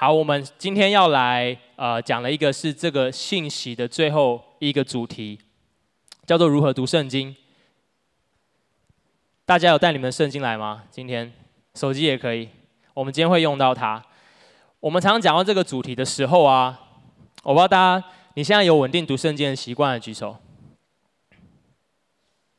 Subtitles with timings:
[0.00, 5.40] 好，我们今天要来呃讲了一个是这个信息的最后一个主题，
[6.24, 7.34] 叫做如何读圣经。
[9.44, 10.84] 大家有带你们的圣经来吗？
[10.88, 11.32] 今天
[11.74, 12.48] 手机也可以，
[12.94, 14.00] 我们今天会用到它。
[14.78, 16.78] 我们常常讲到这个主题的时候啊，
[17.42, 20.36] 我不知道大家你现在有稳定读圣经的习惯的举手。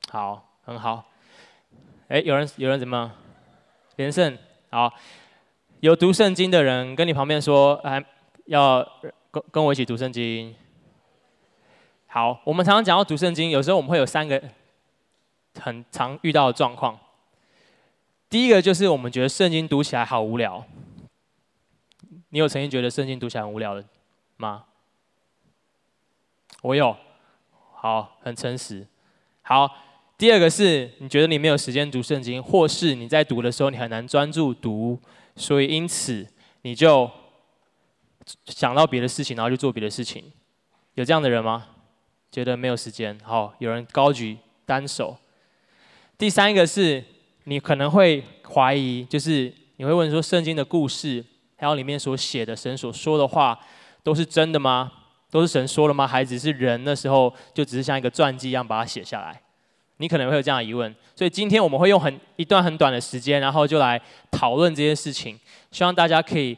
[0.10, 1.06] 好，很好。
[2.10, 3.14] 哎，有人有人怎么？
[3.96, 4.38] 连胜，
[4.71, 4.94] 好。
[5.82, 8.04] 有读圣经的人跟你旁边说，哎，
[8.48, 8.86] 要
[9.32, 10.54] 跟跟我一起读圣经。
[12.06, 14.43] 好，我们常常讲到读圣经，有时候我们会有三个
[15.61, 17.00] 很常遇到的状况。
[18.29, 20.65] 第一个就是我们觉得圣经读起来好无聊。
[22.32, 23.84] 你有曾经觉得圣经读起来很无聊的
[24.36, 24.65] 吗？
[26.61, 26.93] 我有。
[27.73, 28.86] 好，很诚实。
[29.43, 29.78] 好，
[30.18, 35.00] 第二个是你觉得你没有时间读圣经，或是你在读的时候你很难专注读。
[35.39, 36.28] 所以，因此
[36.64, 37.09] 你就
[38.48, 40.23] 想到别的事情，然后就做别的事情。
[40.95, 41.66] 有这样的人吗？
[42.30, 43.18] 觉得没有时间？
[43.23, 45.17] 好，有人高举单手。
[46.17, 47.04] 第三个是，
[47.45, 48.22] 你可能会
[48.54, 51.23] 怀疑，就是你会问说，圣经的故事，
[51.56, 53.58] 还有里面所写的神所说的话，
[54.04, 54.92] 都是真的吗？
[55.32, 56.06] 都是神说了吗？
[56.06, 59.42] 还只是人那时候就只是像一个传记一样把它写下来？
[60.02, 65.38] 你可能会有这样的疑问，所以今天我们会用很一段很短的时间，然后就来讨论这件事情。
[65.72, 66.58] 希望大家可以，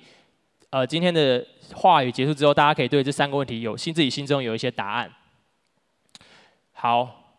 [0.70, 5.12] 呃，今天的话语结束之后，大家可以对这三个问题有心自己心中有一些答案。
[6.72, 7.34] 好，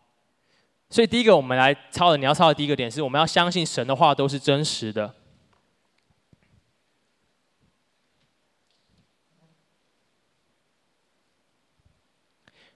[0.89, 5.15] 所以第一个我们来抄的，你要抄的第一个点是，我们要相信神的话都是真实的。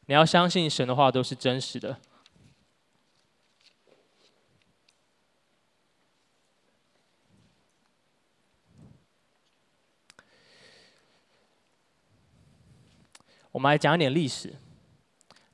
[0.05, 2.00] 你要相信神的话都是真实的。
[13.52, 14.53] 我们来讲一点历史。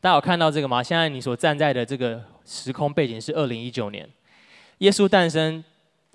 [0.02, 0.84] 大家有看到这个吗？
[0.84, 4.10] 现在你所站在的这个时空背景是二零一九年，
[4.80, 5.64] 耶稣诞生，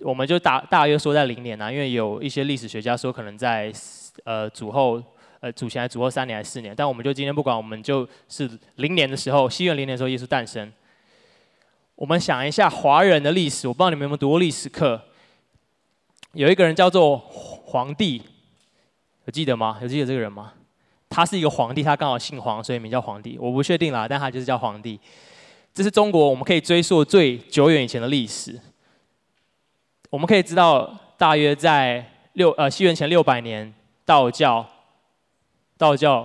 [0.01, 3.73] 我们就大大约说在零年啊，因为有一些历史学家说可能在
[4.25, 5.03] 呃主后
[5.41, 10.71] 呃主前还主后三年还是四年，但我们就今天不管，我们就是零年的时候，西元零年的时候，耶稣诞生。
[11.95, 15.03] 我们想一下华人的历史，我不知道你们有没有读过历史课，
[16.33, 18.23] 有一个人叫做皇帝，
[19.25, 19.79] 有记得吗？
[19.81, 20.53] 有记得这个人吗？
[21.19, 23.37] 他是一个皇帝，他刚好姓黄，所以名叫皇帝。
[23.41, 25.01] 我不确定啦，但他就是叫皇帝。
[25.75, 28.57] 这是中国我们可以追溯最久远以前的历史。
[30.11, 33.75] 我们可以知道，大约在六呃西元前六百年，
[34.05, 34.65] 道教
[35.77, 36.25] 道教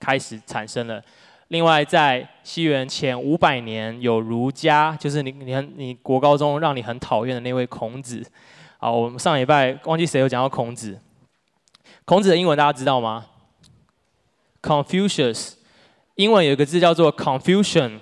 [0.00, 1.00] 开始产生了。
[1.46, 8.20] 另外，在西元前五百年，有儒家，就是你你很你国高中让你很讨厌的那位孔子。
[8.78, 10.98] 好，我们上礼拜忘记谁有讲到孔子。
[12.04, 13.26] 孔子的英文大家知道吗
[14.62, 15.54] ？Confucius，
[16.14, 17.98] 英文有一个字叫做 confusion，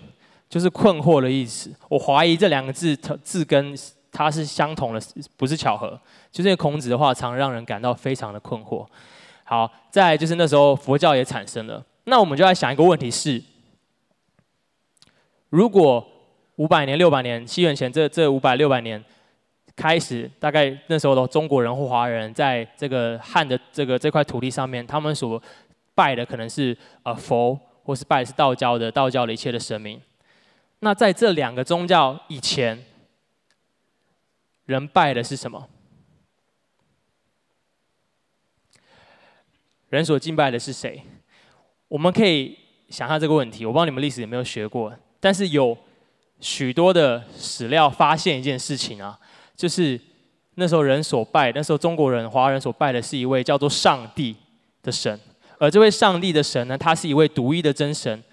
[0.48, 1.74] 就是困惑的意思。
[1.88, 2.94] 我怀疑这两个字
[3.24, 3.74] 字根
[4.12, 5.00] 它是相同的，
[5.36, 5.98] 不是巧合。
[6.30, 8.86] 就是孔子的话，常让人感到非常的困惑。
[9.42, 11.84] 好，再就是那时候佛教也产生了。
[12.04, 13.42] 那我们就来想一个问题是：
[15.48, 16.06] 如果
[16.56, 19.02] 五百年、六百年，西元前这这五百六百年
[19.74, 25.42] 开始，大概那时候的中国人或华人，在这个汉的这个这块土地上面，他们所
[25.94, 30.00] 拜的可能是呃佛，或是拜的是道教的道教的一切的神明。
[30.80, 32.84] 那在这两个宗教以前，
[34.66, 35.68] 人拜的是什么？
[39.90, 41.02] 人所敬拜的是谁？
[41.88, 42.56] 我们可以
[42.88, 43.66] 想下这个问题。
[43.66, 45.76] 我不知道你们历史有没有学过，但是有
[46.38, 49.18] 许多的史料发现一件事情啊，
[49.56, 50.00] 就是
[50.54, 54.36] 那时候人所拜，那时候中国人、华人所拜的是一位叫做上帝
[54.82, 55.18] 的神。
[55.60, 58.24] 而这位上帝的神呢，他是一位独一的真神，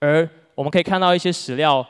[0.00, 1.84] 而我们可以看到一些史料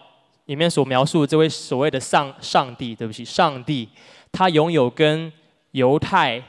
[0.44, 3.88] 里面所描述的这位所谓的上上帝，对不起，上帝，
[4.30, 5.30] 他拥有跟
[5.72, 6.40] 犹太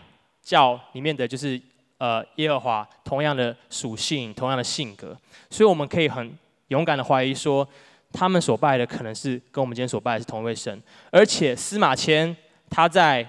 [0.43, 1.59] 教里面的就是
[1.97, 5.17] 呃耶和华同样的属性、同样的性格，
[5.49, 6.31] 所以我们可以很
[6.67, 7.67] 勇敢的怀疑说，
[8.13, 10.79] 他们所拜的可能是跟我们今天所拜的是同一位神，
[11.09, 12.37] 而且司马迁
[12.69, 13.27] 他在。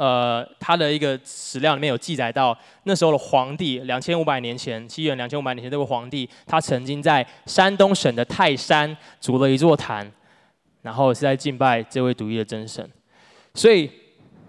[0.00, 10.10] 呃，他的一个史料里面有记载到，那时候的皇帝两千五百年前，西元两千五百年前，这位皇帝他曾经在山东省的泰山筑了一座坛，
[10.80, 12.90] 然后是在敬拜这位独一的真神。
[13.52, 13.90] 所以，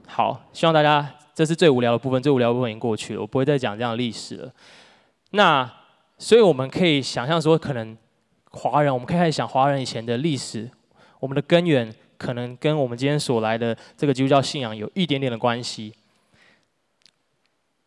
[0.08, 1.06] 好，希望大家
[1.36, 4.50] 这是最无聊的部分，最无聊的部分已经过去了，我不会再讲这样的历史了。
[5.32, 5.70] 那，
[6.18, 7.98] 所以我们可以想象说，可能
[8.52, 10.72] 华人，我们可以开始想华人以前的历史，
[11.20, 11.94] 我们的根源。
[12.22, 15.92] 可能跟我们今天所来的这个基督教信仰有一点点的关系。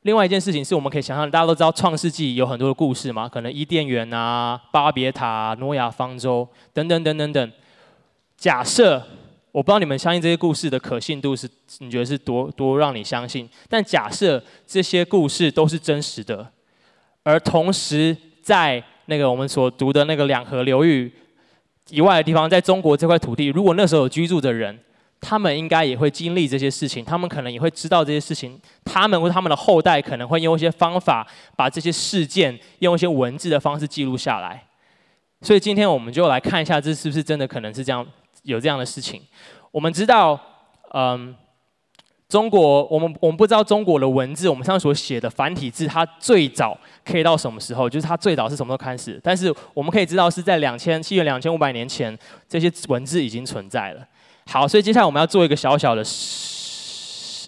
[0.02, 7.52] 另外一件事情是我们可以想象，大家都知道创世纪有很多的故事嘛，可能伊甸园啊、巴别塔、诺亚方舟等等等等等。
[8.36, 9.00] 假设
[9.52, 11.48] 我不知道你们相信这些故事的可信度是，
[11.78, 13.48] 你觉得是多多让你相信？
[13.68, 16.50] 但假设这些故事都是真实的，
[17.22, 21.10] 而同时在那个我们所读的那个两河流域
[21.90, 24.78] 以外的地方，在中国这块土地，如果那时候有居住的人。
[25.20, 31.26] 他们应该也会经历这些事情，他们可能也会知道这些事情，他们或他们的后代可能会用一些方法
[31.56, 34.62] 把这些事件用一些文字的方式记录下来。
[35.40, 38.06] 所以今天我们就来看一下，这是不是真的可能是这样
[38.42, 39.22] 有这样的事情。
[39.70, 40.38] 我们知道，
[40.92, 41.34] 嗯，
[42.34, 47.88] 中国我们我们不知道中国的文字，我们上所写的繁体字，它最早可以到什么时候？
[47.88, 49.20] 就是它最早是什么时候开始？
[49.22, 54.04] 但是我们可以知道是在两千七元两千五百年前，这些文字已经存在了。
[54.46, 56.02] 好，所以接下来我们要做一个小小的，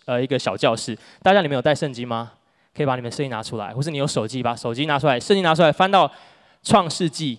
[0.05, 0.97] 呃，一个小教室。
[1.21, 2.31] 大家里面有带圣经吗？
[2.73, 6.09] 可以把你们圣经拿出来，或是你有手机，把手机拿出来，圣经拿出来，翻到
[6.62, 7.37] 创世纪。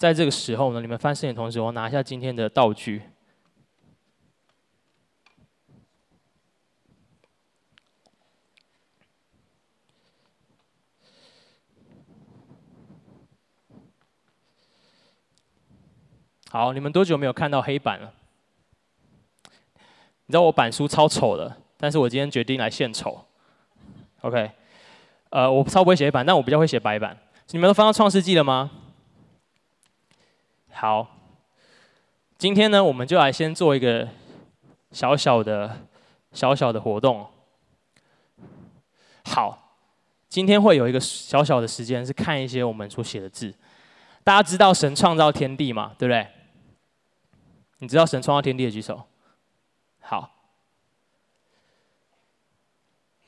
[0.00, 3.02] 在这个时候呢，你们翻圣经的同时，我拿一下今天的道具。
[16.48, 18.14] 好，你们多久没有看到黑板了？
[20.24, 23.26] 你知道我板书超丑的，但是我今天决定来献丑。
[24.22, 24.50] OK，
[25.28, 27.14] 呃，我超不会写黑板，但我比较会写白板。
[27.50, 28.70] 你们都翻到创世纪了吗？
[30.72, 31.06] 好，
[32.38, 34.08] 今天呢，我们就来先做一个
[34.92, 35.86] 小小的、
[36.32, 37.28] 小小的活动。
[39.24, 39.76] 好，
[40.28, 43.54] 今天会有一个小小的时间是看一些我们所写的字。
[44.24, 45.94] 大家知道神创造天地嘛？
[45.98, 46.26] 对不对？
[47.78, 49.02] 你知道神创造天地的举手，
[50.00, 50.36] 好。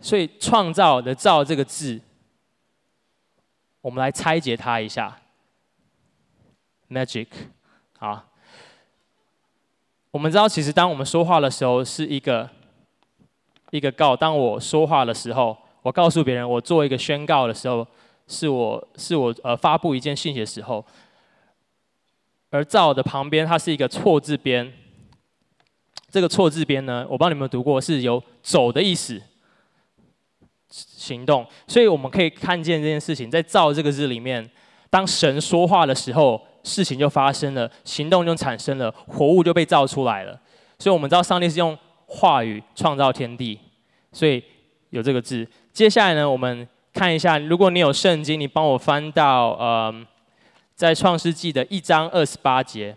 [0.01, 2.01] 所以“创造”的“造”这个字，
[3.81, 5.17] 我们来拆解它一下。
[6.93, 7.27] Magic，
[7.99, 8.23] 好。
[10.11, 12.51] 我们知道，其实当我们说话的时候，是一个
[13.71, 14.15] 一个告。
[14.15, 17.87] 当我说话的时候，我告诉别人，我做一个宣告的时候，
[18.29, 20.85] 是我是我呃发布一件信息的时候。
[22.51, 24.71] 而造的旁边，它是一个错字边。
[26.11, 29.23] 这个错字边呢，我帮你们读过，是有走的意思，
[30.69, 31.47] 行动。
[31.67, 34.51] 所以我们可以看见这件事情，在造这个字里面，
[34.91, 40.39] 当神说话的时候，事情就发生了，行动就产生了，活物就被造出来了。
[40.79, 41.77] 所以我们知道上帝是用
[42.07, 43.59] 话语创造天地，
[44.13, 44.43] 所以
[44.91, 45.47] 有这个字。
[45.73, 50.07] 接下来呢，我们看一下，如果你有圣经，你帮我翻到呃。
[50.75, 52.97] 在创世纪的一章二十八节，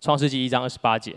[0.00, 1.14] 创世纪一章二十八节。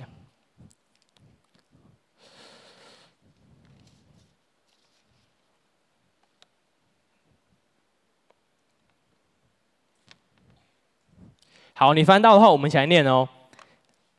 [11.77, 13.27] 好，你翻到的话，我们一起来念哦。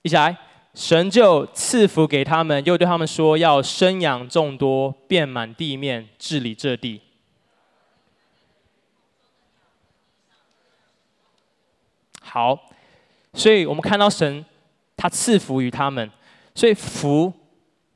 [0.02, 0.36] 一起来，
[0.74, 7.00] 神就赐福给他们，又对他们说：要生养众多，遍满地面，治理这地。
[12.20, 12.60] 好，
[13.32, 14.44] 所以我们看到神，
[14.94, 16.10] 他赐福于他们。
[16.54, 17.32] 所以“福”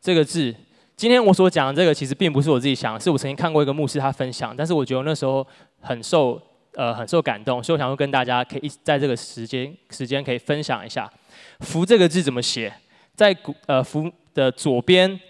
[0.01, 0.55] 这个字，
[0.97, 5.47] 今天我所讲的这个，其实并不是我自己想，是我曾经看过一个牧师他分享，但是我觉得那时候
[5.83, 6.41] 很受
[6.75, 11.11] 呃很受感动，所以我想说跟大家可以一在这个时间时间可以分享一下
[11.61, 12.73] “福”这个字怎么写。
[13.15, 15.21] 在古呃“福”的左边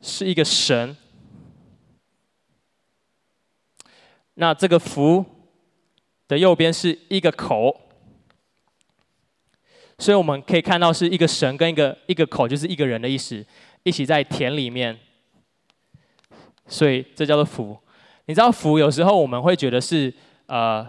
[0.00, 0.96] 是一个神，
[4.34, 5.24] 那这个“福”。
[6.26, 7.82] 的右边是一个口，
[9.98, 13.44] 所以我们可以看到是一个神跟一个一个口，就是一个人的意思，
[13.82, 14.98] 一起在田里面，
[16.66, 17.78] 所以这叫做福。
[18.26, 20.12] 你知道福有时候我们会觉得是
[20.46, 20.86] 呃，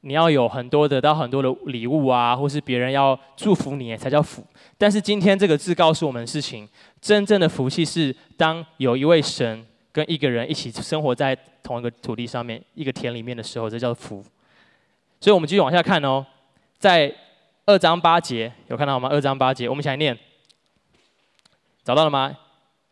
[0.00, 4.44] 你要有很多得到很多的礼物啊，或是别人要祝福你才叫福。
[4.76, 6.68] 但是今天这个字告诉我们的事情，
[7.00, 14.24] 真正的福气是当有一位神跟一个人一起生活在同一个土地上面，一个田里面的时候，这叫福。
[15.20, 16.26] 所以，我们继续往下看哦，
[16.78, 17.14] 在
[17.66, 19.08] 二章八节有看到吗？
[19.08, 20.18] 二章八节，我们一起来念，
[21.84, 22.36] 找到了吗？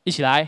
[0.04, 0.46] 一起来。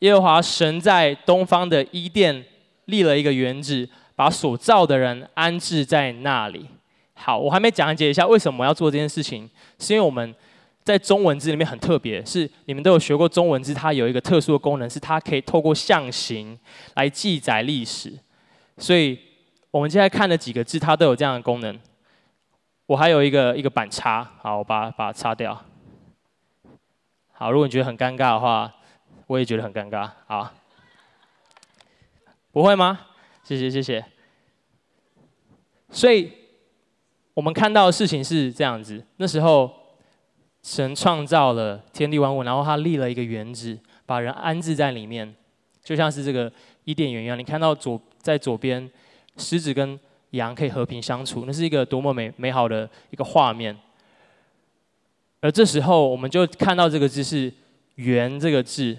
[0.00, 2.44] 耶和华神在东方的伊甸
[2.84, 6.68] 立了一个园子，把所造的人安置在那里。
[7.14, 10.34] 好，我还没讲解一下为什么要做这件事情，是因为我们
[10.82, 16.58] 在中文字里面很特别，是你们都有学过中文字，它有一个特殊的功能，是它可以透过象形
[16.94, 18.12] 来记载历史，
[18.76, 19.18] 所以。
[19.72, 21.78] 我们现在看的几个字，它都有这样的功能。
[22.86, 25.56] 我还有一个一个板擦，好，我把它把它擦掉。
[27.30, 28.74] 好，如果你觉得很尴尬的话，
[29.30, 30.10] 我也觉得很尴尬。
[30.26, 30.52] 好，
[32.50, 33.06] 不会吗？
[33.44, 34.04] 谢谢谢谢。
[35.88, 36.32] 所以，
[37.34, 39.06] 我们看到的事情是这样子。
[39.18, 39.70] 那时候，
[40.64, 45.32] 神创造了天地万物，然后他立了一个园子，把人安置在里面，
[45.84, 47.38] 就像是这个伊甸园一样。
[47.38, 48.90] 你看到左在左边，
[49.36, 49.96] 狮子跟
[50.30, 53.78] 羊可以和平相处，那是一个多么美美好的一个画面。
[55.40, 57.52] 而这时候，我们就看到这个字是
[57.94, 58.98] “园”这个字。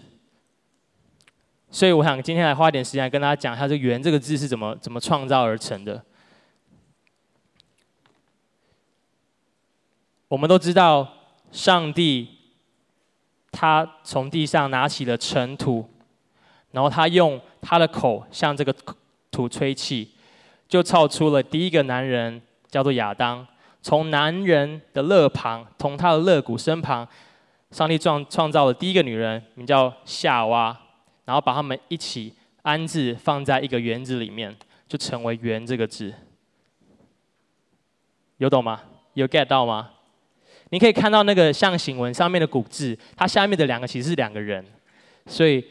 [1.71, 6.03] 所以，我想今天来花点时间来跟大家讲一下，这“圆”这个字是怎么怎么创造而成的。
[10.27, 11.07] 我们都知道，
[11.51, 12.27] 上帝
[13.51, 15.89] 他从地上拿起了尘土，
[16.71, 18.75] 然后他用他的口向这个
[19.31, 20.13] 土吹气。
[20.67, 23.45] 就造出了第一个男人，叫做亚当。
[23.81, 27.05] 从男人的肋旁，从他的肋骨身旁，
[27.71, 30.79] 上帝创创造了第一个女人，名叫夏娃，
[31.31, 34.53] 然后把他们一起安置放在一个园子里面，
[34.85, 36.13] 就成为“园”这个字。
[38.35, 38.81] 有懂吗？
[39.13, 39.91] 有 get 到吗？
[40.71, 44.65] 你可以看到那个象形文上面的古字，它下面的两个其实是两个人，
[45.25, 45.65] 所以。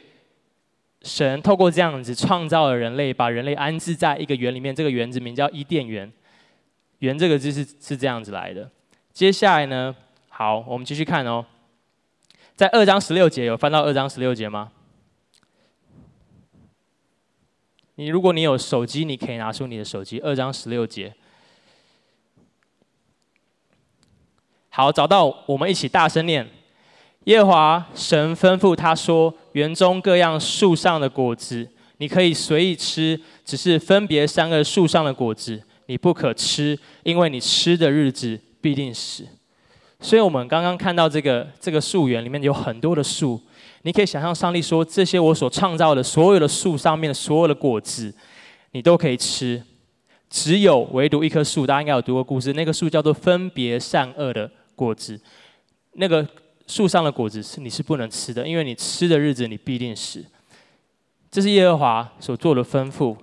[1.02, 4.74] 神透过这样子创造了人类，把人类安置在一个园里面。
[4.74, 6.12] 这个园子名叫伊甸园。
[6.98, 8.70] 园这个字是是这样子来的。
[9.10, 9.96] 接下来呢，
[10.28, 11.42] 好，我们继续看哦。
[12.54, 14.70] 在二章十六节有翻到二章十六节吗？
[18.00, 20.18] 你如果你有手机，你可以拿出你的手机。
[20.20, 21.12] 二章十六节。
[24.70, 26.48] 好，找到，我们一起大声念。
[27.24, 39.26] 耶华神吩咐他说：“园中各样树上的果子，你可以随意吃，只是分别三个树上的果子，你不可吃，因为你吃的日子必定死。”
[40.00, 43.38] 所以，我们刚刚看到这个这个树园里面有很多的树，
[43.82, 48.14] 你可以想象上帝说：“这些我所创造的所有的树上面的所有的果子，
[48.72, 49.62] 你都可以吃，
[50.28, 55.20] 只有唯独一棵树，大家应该有读过故事，那个树叫做分别善恶的果子，
[55.92, 56.26] 那个。”
[56.66, 60.24] 树上的果子是你是不能吃的，因为你吃的日子你必定死。
[61.28, 63.16] 这是耶和华所做的吩咐，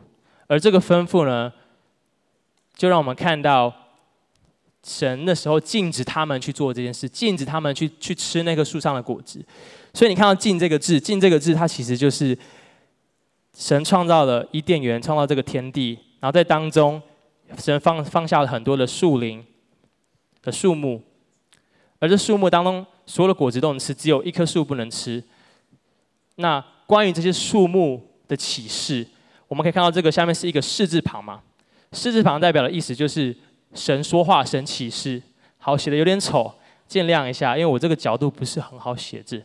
[0.47, 1.53] 而这个吩咐呢，
[2.75, 3.73] 就让我们看到
[4.83, 9.41] 神那时候禁止他们去做这件事，禁止他们去去吃那个树上的果子。
[9.97, 12.37] 所以你看到“禁”这个字，“禁”这个字，它其实就是
[13.57, 17.01] 神创造了伊甸园，创造这个天地，然后在当中，
[17.57, 19.43] 神放放下了很多的树林
[20.43, 21.01] 的树木，
[21.97, 22.85] 而这树木当中。
[23.07, 25.23] 所有的果子都能吃，只有一棵树不能吃。
[26.35, 29.07] 那关于这些树木的启示，
[29.47, 31.41] 我们可以看到这个下面是一个“示”字旁嘛
[31.93, 33.35] ？“示”字旁代表的意思就是
[33.73, 35.19] 神说话，神启示。
[35.57, 36.53] 好，写的有点丑，
[36.85, 39.41] 见谅一下，因为我这个角度不是很好写字。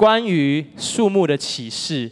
[0.00, 2.10] 关于树木的启示，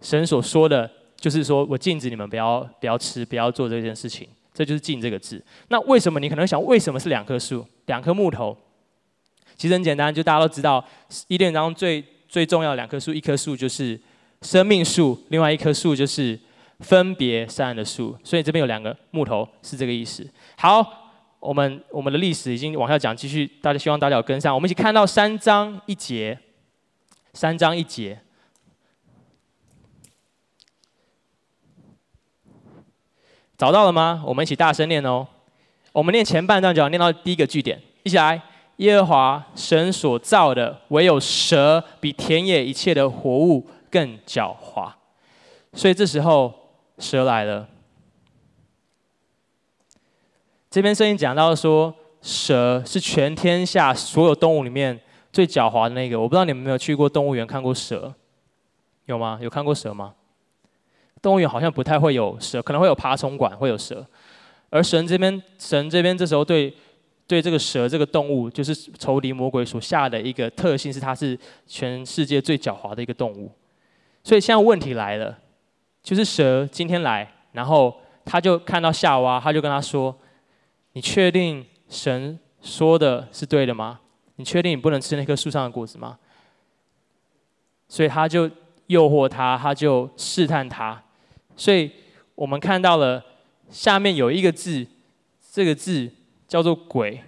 [0.00, 5.40] 神所说的就是说我禁止你们不要不要吃，不要做这件事情，这就是“禁”这个字。
[5.68, 8.58] 那为什么你可能想，为什么是两棵树，两棵木头？
[9.54, 10.84] 其实很简单，就大家都知道，
[11.28, 13.96] 伊甸当中最最重要的两棵树，一棵树就是
[14.42, 16.36] 生命树，另外一棵树就是
[16.80, 18.18] 分别善恶的树。
[18.24, 20.28] 所以这边有两个木头，是这个意思。
[20.56, 20.84] 好，
[21.38, 24.52] 我们我们的历史已经往下讲，继续，大家希望大家有跟上。
[24.52, 26.36] 我们一起看到三章一节，
[27.34, 28.20] 三章一节，
[33.58, 34.22] 找到了吗？
[34.24, 35.26] 我们一起大声念哦。
[35.92, 38.40] 我们念前半段就要念到第一个句点，一起来。
[38.78, 44.92] 耶和华神所造的，唯有蛇比田野一切的活物更狡猾。
[45.72, 46.52] 所以这时候
[46.98, 47.68] 蛇来了。
[50.68, 55.00] 这边圣经讲到说，蛇是全天下所有动物里面
[55.34, 56.18] 最狡猾的那个。
[56.18, 58.14] 我不知道你们有没有去过动物园看过蛇？
[59.04, 59.38] 有吗？
[59.42, 60.14] 有看过蛇吗？
[61.20, 64.06] 动物园好像不太会有蛇，可能会有爬虫馆会有蛇。
[64.70, 66.72] 而神这边，神这边这时候对。
[67.26, 71.36] 对这个蛇这个动物，就是仇敌魔鬼所下的一个特性，是它是
[71.66, 73.50] 全世界最狡猾的一个动物。
[74.22, 75.38] 所以现在问题来了，
[76.02, 80.14] 就是蛇今天来，然后他就看到夏娃，他就跟他说
[80.92, 84.00] ：“你确定神说的是对的吗？
[84.36, 86.18] 你确定你不能吃那棵树上的果子吗？”
[87.88, 88.50] 所以他就
[88.86, 91.02] 诱惑他，他就试探他。
[91.56, 91.90] 所以
[92.34, 93.24] 我们看到了
[93.70, 94.86] 下面有一个字，
[95.52, 96.10] 这个字。
[96.46, 97.24] 叫做鬼，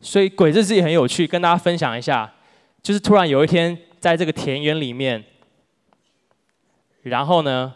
[0.00, 2.34] 所以鬼这字也很有趣，跟大家分享一下。
[2.82, 5.22] 就是突然有一天，在这个田园里面，
[7.02, 7.74] 然后呢，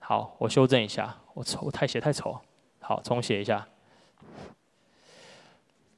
[0.00, 2.40] 好，我修正一下，我丑，我太写太丑。
[2.80, 3.68] 好，重写一下。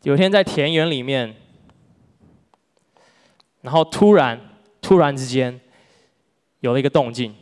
[0.05, 1.35] 有一天在田园里面，
[3.63, 4.39] 然后突然
[4.83, 5.59] 突然之间
[6.61, 7.35] 有了一个动静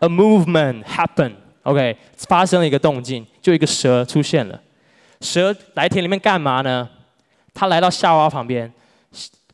[0.00, 1.96] ，a movement happened，OK，
[2.28, 4.62] 发生了一个动静，就一个蛇出现了。
[5.22, 6.86] 蛇来田里面干嘛呢？
[7.54, 8.70] 它来到夏娃旁边，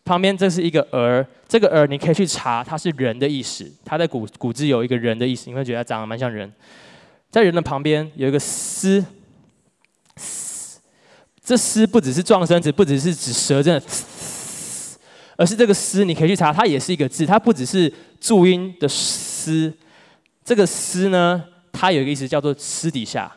[0.04, 6.52] 旁边这是一个儿，这个儿你可以去查，它是人的意思，它在古古字有一个人的意思，你会觉得它长得蛮像人。
[7.30, 9.02] 在人的旁边有一个丝，
[11.44, 13.86] 这丝不只是状声词，不只是指舌真的，
[15.36, 19.72] 而是这个丝你可以去查，它也是一个字，它不只是注音的丝，
[20.44, 23.36] 这个丝呢，它有一个意思叫做私底下，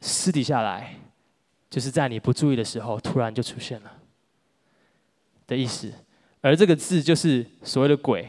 [0.00, 0.96] 私底下来，
[1.68, 3.92] 就是在你不注意的时候突然就出现了
[5.46, 5.92] 的意思，
[6.40, 8.28] 而这个字就是所谓的鬼。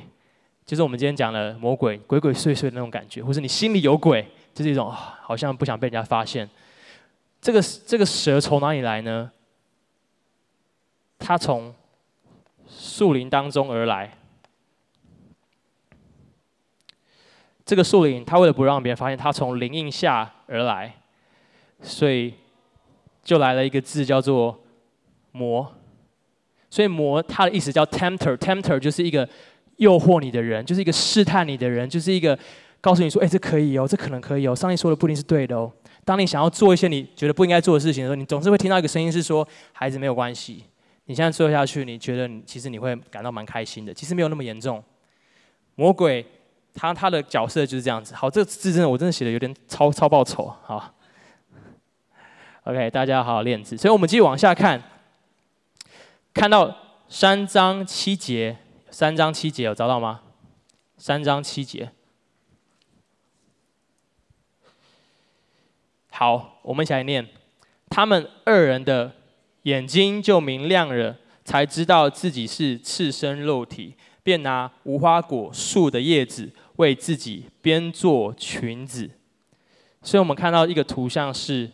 [0.66, 6.50] 就是我们今天讲的魔鬼鬼鬼祟祟的那种感觉，或是你心里有鬼，就是一种好像不想被人家发现。
[7.42, 9.32] 这个这个蛇从哪里来呢？
[11.20, 11.74] 它从
[12.68, 14.18] 树林当中而来。
[17.66, 20.96] 这个树林，它为了不让别人发现，它从林荫下而来，
[21.82, 22.34] 所以
[23.24, 24.64] 就来了一个字叫做
[25.32, 25.74] 魔。
[26.70, 29.28] 所以魔它的意思叫 tempter，tempter 就是一个。
[29.78, 32.38] 诱惑你的人，就是一个试探你的人，就是一个
[32.84, 35.72] 告诉你说：“哎，这可以哦，这可能可以哦。”上帝说的不一定是对的哦。
[36.04, 40.66] 当你想要做一些你觉得不应该做的事情的时候，你总是会听到一个声音是说：“孩子没有关系，
[41.06, 44.84] 你现在做下去，你觉得你其实你会感到蛮开心的，其实没有那么严重。”
[45.76, 46.26] 魔鬼
[46.74, 48.14] 他他的角色就是这样子。
[48.16, 50.54] 好，这个字真的我真的写的有点超超爆丑。
[50.64, 50.94] 好
[52.66, 53.78] ，OK，大家好好练字。
[53.78, 54.84] 所以我们继续往下看，
[56.34, 56.76] 看到
[57.08, 58.58] 三章七节。
[58.92, 60.20] 三章七节有找到吗？
[60.98, 61.90] 三章七节。
[66.24, 67.28] 好，我们一起来念。
[67.90, 69.12] 他们二人的
[69.64, 79.12] 眼睛就明亮了，才知道自己是赤身肉体，便拿无花果树的叶子为自己编做裙子。
[80.02, 81.70] 所以我们看到一个图像是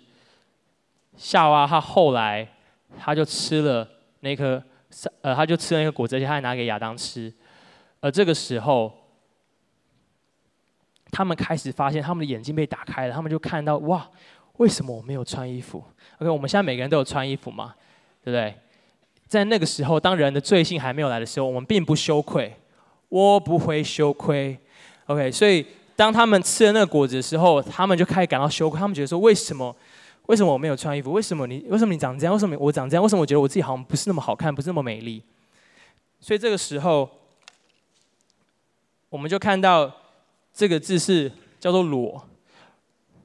[1.16, 2.50] 夏娃，她后来
[2.98, 3.88] 她就吃了
[4.22, 4.64] 那颗。
[5.22, 7.32] 呃，他就吃了那个果子，而且他还拿给亚当吃。
[8.00, 8.92] 而这个时候，
[11.12, 14.10] 他们开始发现，他们的眼睛被打开了，他们就看到哇，
[14.60, 15.82] 为什么我没有穿衣服
[16.20, 17.74] ？OK，我们现在每个人都有穿衣服嘛，
[18.24, 18.54] 对不对？
[19.26, 22.54] 在那个时候，当人的罪性还没有来的时候，我们并不羞愧，
[23.08, 24.58] 我不会羞愧。
[25.06, 29.74] OK，所以当他们吃了那个果子的时候，他们就开始感到羞愧，他们觉得说，为什么？
[30.26, 31.12] 为什么我没有穿衣服？
[31.12, 32.34] 为什么你为什么你长这样？
[32.34, 33.04] 为什么我长这样？
[33.04, 35.24] 为什么我觉得我自己好像不是那么好看，不是那么美丽？
[36.20, 37.10] 所以这个时候，
[39.10, 39.90] 我们就看到
[40.54, 42.22] 这个字是叫做“裸”，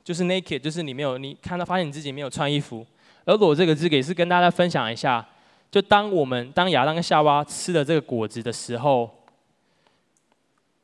[0.04, 2.86] 就是 naked，就是你没有你看到发现你自己没有穿衣服。
[3.24, 5.26] 而“裸”这个字也是跟大家分享一下，
[5.70, 9.10] 就当我们当亚当跟夏娃吃了这个果子的时候，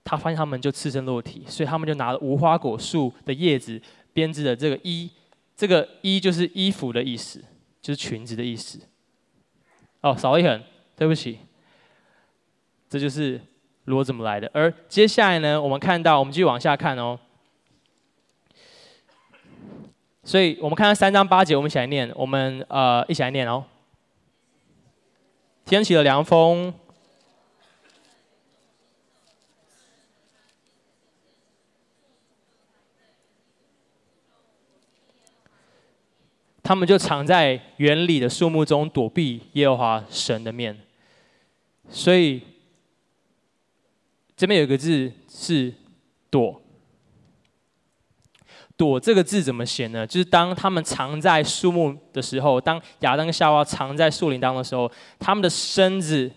[0.03, 3.79] 他发现他们就赤身裸体，所以他们就拿了无花果树的叶子
[4.15, 5.11] 编织的这个衣。
[5.55, 7.45] 这个衣就是衣服的意思，
[7.83, 8.81] 就是裙子的意思。
[10.01, 10.63] 哦，少了一横，
[10.97, 11.39] 对不起。
[12.89, 13.39] 这就是
[13.85, 14.51] 裸怎么来的。
[14.55, 17.21] 而接下来呢，我们看到，我们继续往下看哦。
[20.23, 23.65] 所以我们看到三章八节，我们一起来念，我们呃一起来念哦。
[25.65, 26.75] 天起了凉风。
[36.63, 40.79] 他们就藏在园里的树木中，躲避耶和华神的面。
[41.89, 42.43] 所以
[44.37, 45.75] 这边有一个字是
[46.31, 46.60] “躲”。
[48.81, 50.07] 躲这个字怎么写呢？
[50.07, 56.33] 就是当他们藏在树木的时候，当亚当跟夏娃藏在树林当中的时候，他们的身子，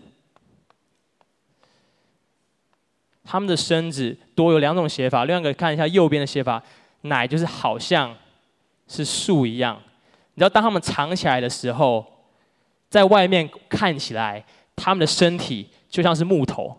[3.24, 5.24] 他们的身子躲有两种写法。
[5.24, 6.62] 另外一个看一下右边的写法，
[7.04, 8.14] 乃就是好像
[8.90, 9.82] 是树一样。
[10.34, 12.06] 你知道，当他们藏起来的时候，
[12.90, 14.44] 在外面看起来，
[14.76, 16.78] 他们的身体就像是木头。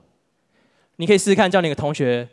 [0.96, 2.28] 你可以试试看，叫你的同学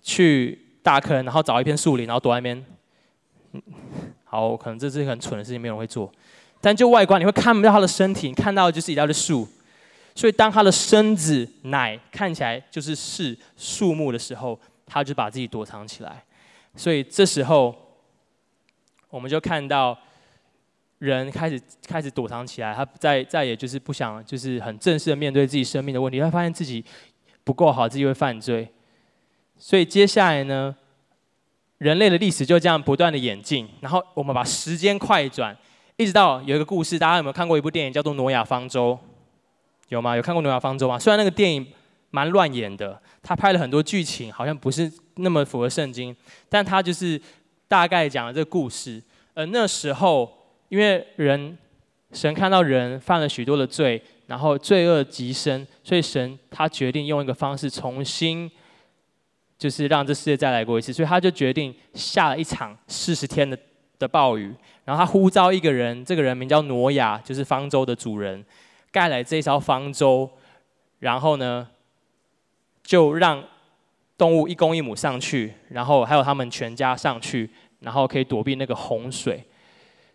[0.00, 2.64] 去大坑，然后找一片树林，然后躲在那边。
[4.24, 6.10] 好，可能这是一很蠢的事情，没有人会做。
[6.60, 9.48] 但就外观，你会看不到他的身体，你看到就是一大堆树。
[10.14, 16.24] 所以，当他的身子乃看起来就是是树木的时候，他就把自己躲藏起来。
[16.74, 17.74] 所以这时候，
[19.10, 19.96] 我们就看到。
[20.98, 26.18] 人开始开始躲藏起来，他再再也就是不想，就是很正式的面对自己生命的问题。
[26.18, 26.84] 他发现自己
[27.44, 28.68] 不够好，自己会犯罪，
[29.58, 30.74] 所以接下来呢，
[31.78, 35.56] 人类的历史就这样不断的演进，然后我们把时间快转，
[35.96, 38.92] 一直到有一个故事，大家有没有看过一部电影叫做《挪亚方舟》？
[39.88, 40.14] 有吗？
[40.14, 40.98] 有看过《挪亚方舟》吗？
[40.98, 41.66] 虽然那个电影
[42.10, 46.14] 蛮乱演的，他拍了很多剧情，好像不是那么符合圣经，
[46.48, 47.20] 但他就是
[47.66, 49.02] 大概讲了这个故事。
[49.34, 50.30] 而那时候，
[50.68, 51.56] 因为人，
[52.12, 58.50] 神看到人犯了许多的罪，然后罪恶极深，所以神他决定用一个方式重新，
[59.58, 60.92] 就是让这世界再来过一次。
[60.92, 63.58] 所以他就决定下了一场四十天的
[63.98, 68.44] 的暴雨，然后他呼召一个人，这个人名叫挪亚，就是方舟的主人。
[68.90, 70.30] 盖来这艘方舟，
[71.00, 71.68] 然后呢，
[72.82, 73.44] 就让
[74.16, 79.44] 动物一公一母上去，然后还有他们全家上去，然后可以躲避那个洪水。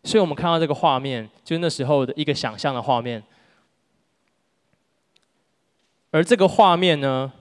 [0.03, 3.21] 所以我们看到这个画面，就是那时候的一个想象的画面。
[6.10, 7.32] 而这个画面呢，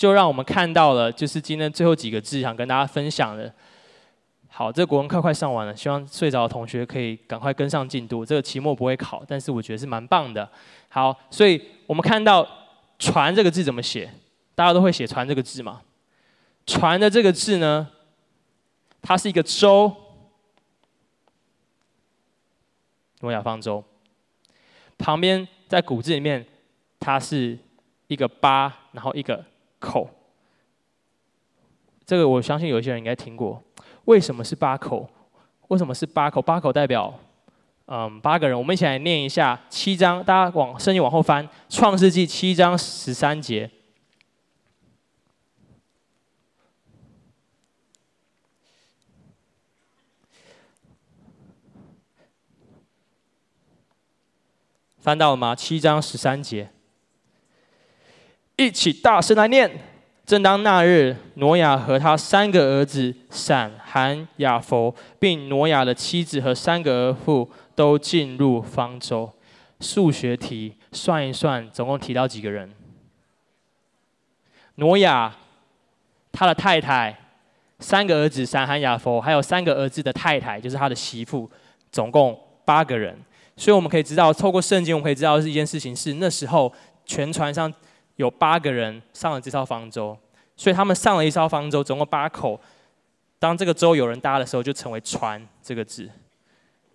[0.00, 3.52] 就让我们看到了，就是今天最后几个字想跟大家分享的。
[4.48, 8.24] 好，这个国文课快上完了，希望睡着的同学可以赶快跟上进度。
[8.24, 10.50] 这个期末不会考，但是我觉得是蛮棒的。
[10.88, 12.48] 好，所以我们看到
[12.98, 14.10] “船”这个字怎么写？
[14.54, 15.82] 大家都会写“船”这个字吗
[16.64, 17.86] ？“船”的这个字呢，
[19.02, 19.94] 它是一个舟，
[23.20, 23.84] 诺亚方舟。
[24.96, 26.46] 旁边在古字里面，
[26.98, 27.58] 它是
[28.06, 29.44] 一个八，然后一个
[29.80, 30.08] 口。
[32.06, 33.60] 这个我相信有些人应该听过。
[34.04, 35.08] 为什么是八口？
[35.68, 36.40] 为什么是八口？
[36.42, 37.12] 八口代表，
[37.86, 38.58] 嗯，八个人。
[38.58, 43.70] 我们一起来念一下七章，大家往圣经往后翻，《创世纪》七章十三节。
[54.98, 55.54] 翻到了吗？
[55.54, 56.70] 七章十三节，
[58.64, 59.70] 一起大声来念。
[60.26, 69.32] 正当那日，挪亚和他三个儿子闪、含、雅弗，并挪亚的妻子和三个儿妇都进入方舟。
[69.80, 72.70] 数学题，算一算，总共提到几个人？
[74.74, 75.34] 挪亚、
[76.30, 77.18] 他的太太、
[77.78, 81.50] 三个儿子闪、含、雅弗，还有三个儿子的太太，就是他的媳妇，
[81.90, 83.18] 总共八个人。
[83.56, 86.70] 所以我们可以知道，透过圣经，我们可以知道是一件事情是那时候
[87.06, 87.72] 全船上。
[88.20, 90.14] 有八个人上了这艘方舟，
[90.54, 92.60] 所以他们上了一艘方舟，总共八口。
[93.38, 96.06] 当这个舟有人搭的时候，就成为“船”这个字。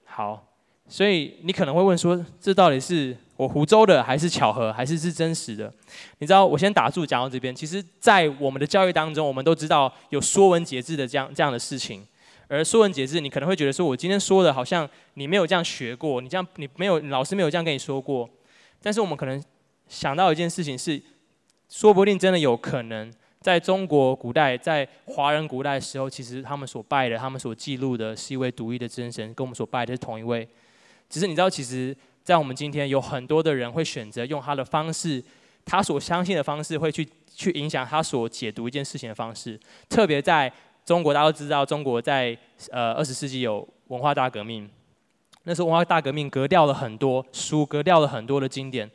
[0.05, 0.45] 好，
[0.87, 5.73] 所以你可能会问说，这到底是我胡诌的，还是巧合，还是是真实的？
[6.19, 7.55] 你知道，我先打住讲到这边。
[7.55, 12.05] 其实，在我们的教育当中，我们都知道有说文解字的这样这样的事情。
[12.47, 18.29] 而说文解字，你可能会觉得说，我今天说的好像你没有这样学过，你这样你没有老师没有这样跟你说过。
[18.83, 19.43] 但是我们可能
[19.87, 21.01] 想到一件事情是。
[21.69, 30.47] 说不定真的有可能，在中国古代，在华人古代的时候，其实他们所拜的、他们所记录的，是一位独一的真神，跟我们所拜的是同一位。
[31.09, 35.23] 只是你知道，其实，在我们今天，有很多的人会选择用他的方式，
[35.63, 39.59] 他所相信的方式，会去去影响他所解读一件事情的方式。
[39.89, 40.51] 特别在
[40.85, 42.35] 中国，大家都知道，中国在
[42.71, 44.69] 呃二十世纪有文化大革命，
[45.43, 48.89] 那时候文化大革命革掉了很多书，革掉了很多的经典。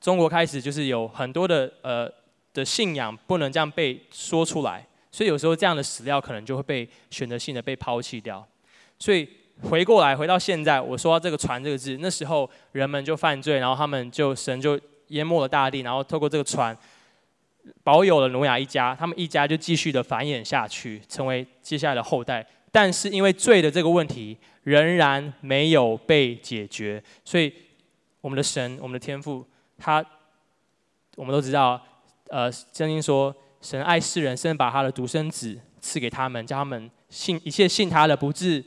[0.00, 2.10] 中国开始就是有很多的呃
[2.54, 8.46] 的信仰不能这样被说出来，所以有时候这样的史料可能就会被选择性的被抛弃掉。
[8.98, 9.28] 所以
[9.62, 16.76] 回过来回到现在，我说到这个“船”这个字，那时候人们就犯罪，然后他们就神就淹没了大地，然后透过这个船
[17.82, 22.46] 保有了挪亚一家，他们一家就继续的繁衍下去，成为接下来的后代。
[22.70, 27.52] 但是因为罪的这个问题仍然没有被解决，所以
[28.20, 29.44] 我们的神，我们的天父。
[29.78, 30.04] 他，
[31.16, 31.80] 我们都知道，
[32.28, 38.64] 呃，圣经说，神爱世人，甚至把他的独生子赐给他们，叫他们信一切信他的，不至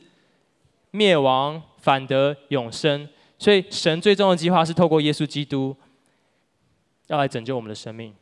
[0.90, 3.08] 灭亡，反得永生。
[3.38, 5.76] 所以，神最终的计划是透过耶稣基督，
[7.08, 8.14] 要来拯救我们的生命。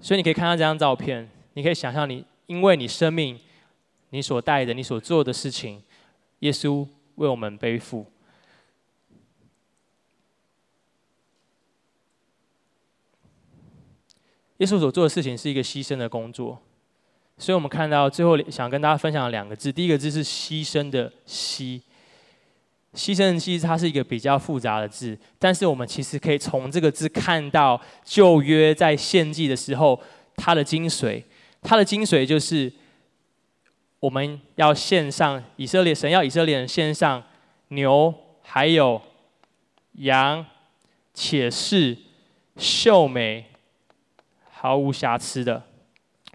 [0.00, 3.40] 所以，你可以看到这张照片，你可以想象你，因为你生命，
[4.10, 5.82] 你所带的，你所做的事情，
[6.40, 8.06] 耶稣为我们背负。
[14.58, 16.58] 耶稣所做的事情是一个牺牲的工作，
[17.36, 21.78] 所以我们看到最后想跟大家分享两个字，第一个字是牺牲的“牺”，
[22.96, 30.00] 牺牲的“牺”它是一个比较复杂的字，但是我们其实可以从这个字看到旧约在献祭的时候
[30.36, 31.22] 它的精髓，
[31.60, 32.72] 它的精髓就是
[34.00, 37.22] 我们要献上以色列神要以色列人献上
[37.68, 39.02] 牛还有
[39.96, 40.46] 羊，
[41.12, 41.98] 且是
[42.56, 43.44] 秀美。
[44.66, 45.62] 毫无瑕疵的。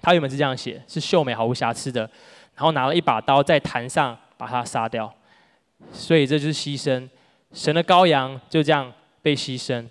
[0.01, 2.09] 他原本是这样写，是秀美毫无瑕疵的，
[2.55, 5.13] 然后拿了一把刀在坛上把他杀掉。
[5.91, 7.09] 所以这就是牺牲，
[7.51, 8.91] 神的羔羊就这样
[9.21, 9.85] 被牺牲。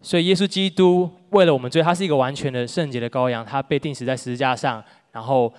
[0.00, 5.52] 所以耶稣基督为了我们罪，他是一个完全的圣洁的羔羊，他被钉死在十字架上，然后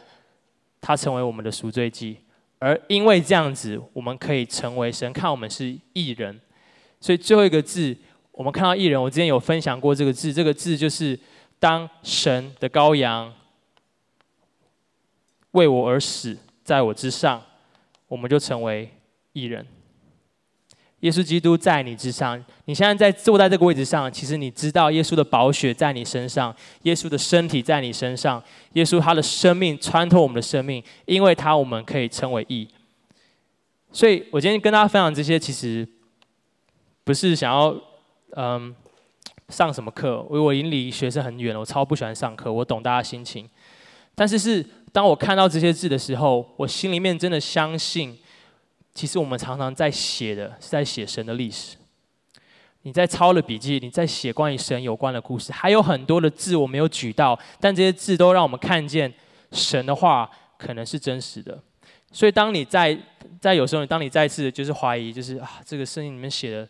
[0.81, 2.17] 他成为我们的赎罪祭。
[2.59, 6.39] 而因为这样子，我们可以成为神看我们是义人。
[6.99, 7.95] 所以最后一个字，
[8.31, 11.17] 我们看到义人，我之前有分享过这个字，这个字就是
[11.63, 13.33] 当神的羔羊
[15.51, 17.41] 为我而死，在我之上，
[18.09, 18.91] 我们就成为
[19.31, 19.65] 艺人。
[20.99, 32.67] 耶稣基督在你之上，你现在在坐在这个位置上，其实你知道耶稣的宝血在你身上，耶稣的身体在你身上，耶稣他的生命穿透我们的生命，因为他我们可以称为义。
[33.93, 35.87] 所以我今天跟大家分享这些，其实
[37.05, 37.73] 不是想要
[38.35, 38.75] 嗯
[39.49, 43.49] 上什么课，因为我已经离学生很远了，我超不喜欢上课，我懂大家心情，
[44.15, 48.17] 但是是当我看到这些字的时候，我心里面真的相信。
[48.95, 51.77] 其实我们常常在写的是在写神的历史。
[52.83, 59.11] 你在抄了笔记，你在写关于神有关的故事，还有很多的字我没有举到，但这些字都让我们看见
[59.51, 60.29] 神的话
[60.59, 61.57] 可能是真实的。
[62.11, 62.95] 所以当你在
[63.41, 66.69] 在有时候，当你再次就是怀疑，就是啊，这个圣经里面写的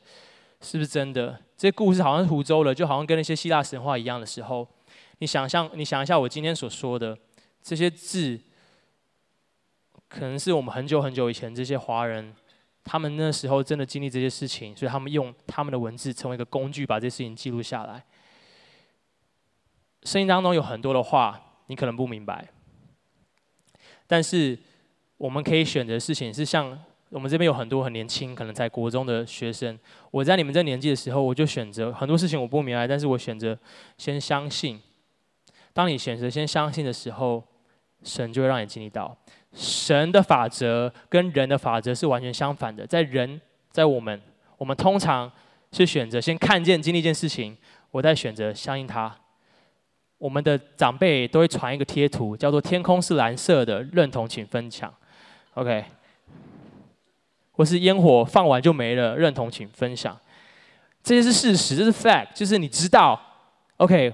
[0.64, 1.40] 是不是真的？
[1.56, 4.68] 这些故事好像是胡诌的，就好像跟那些希腊神话一样的时候，
[5.20, 7.16] 你想象，你想一下我今天所说的
[7.62, 8.40] 这些字。
[10.10, 12.36] 可能是我们很久很久以前这些华人，
[12.84, 18.06] 他们那时候真的经历这些事情，所以他们用他们的文字成为一个工具，把这事情记录下来。
[20.04, 22.48] 声音当中有很多的话，你可能不明白，
[24.06, 24.60] 但是
[25.18, 26.80] 我们可以选择的事情是像
[27.14, 29.78] 我们这边有很多很年轻，可能在国中的学生，
[30.10, 33.58] 我在你们这年纪的时候，我就选择很多事情我不明白，但是我选择
[33.98, 34.82] 先相信。
[35.74, 37.44] 当你选择先相信的时候，
[38.04, 39.16] 神就会让你经历到。
[39.54, 42.86] 神的法则跟人的法则是完全相反的。
[42.88, 44.20] 在人，在我们，
[44.58, 45.32] 我们通常
[45.72, 47.56] 是选择先看见、经历一件事情，
[47.92, 49.16] 我再选择相信他。
[50.18, 54.92] 我们的长辈都会传一个贴图，叫做“天空是蓝色的”，认同请分享。
[55.56, 55.84] OK，
[57.54, 60.16] 或是烟火放完就没了，认同请分享。
[61.02, 63.20] 这些是事实，这是 fact，就是你知道。
[63.78, 64.14] OK，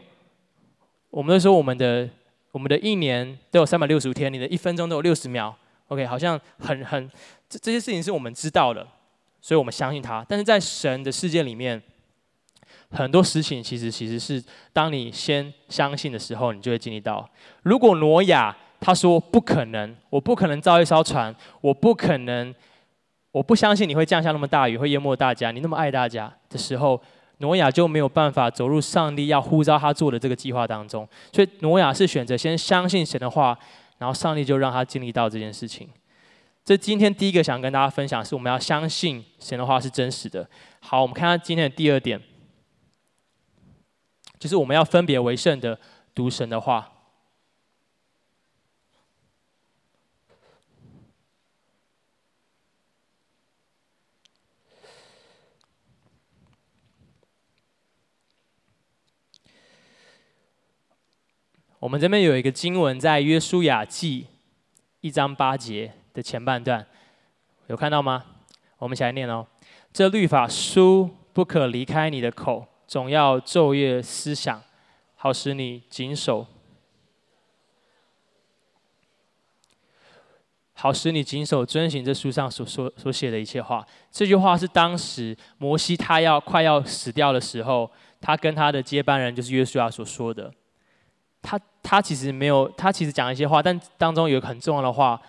[1.09, 2.07] 我们都说我们的。
[2.51, 5.55] 我们的一年都有三百六十五天，你的一分钟都有六十秒。
[5.89, 7.07] OK，好像很很
[7.47, 8.85] 这这些事情是我们知道的，
[9.39, 10.25] 所以我们相信他。
[10.27, 11.79] 但是在神的世界里面，
[12.89, 17.29] 很多事情其实其实是当你先相信的时候，你就会经历到。
[17.61, 22.53] 如果挪亚他说不可能，我不可能造一艘船，我不可能，
[23.31, 27.01] 我不相信你会降下那么大雨，会淹没大家，你那么爱大家的时候。
[27.41, 33.57] 挪亚就没有办法走入上帝要呼召他做的这个计划当中，所以挪亚是选择先相信神的话，
[33.97, 35.87] 然后上帝就让他经历到这件事情。
[36.65, 40.45] 这今天第一个想跟大家分享是我们要相信神的话是真实的。
[40.81, 42.21] 好，我们看看今天的第二点，
[44.37, 45.79] 就是我们要分别为圣的
[46.13, 46.91] 读神的话。
[61.79, 64.27] 我们这边有一个经文，在约书亚记
[64.99, 66.85] 一章八节的前半段，
[67.67, 68.25] 有看到吗？
[68.79, 69.47] 我们一起来念哦。
[69.93, 74.61] 这律法书不可离开你的口，总要昼夜思想，
[75.15, 76.45] 好使你谨守，
[80.73, 83.87] 好使你谨守遵行这书上所说所写的一切话。
[84.11, 87.89] 这句话是当时摩西他要快要死掉的时候，
[88.19, 90.53] 他跟他的接班人就是约书亚所说的。
[91.41, 95.19] 他他其实没有，他其实讲一些话，但当中有一个很重要的话，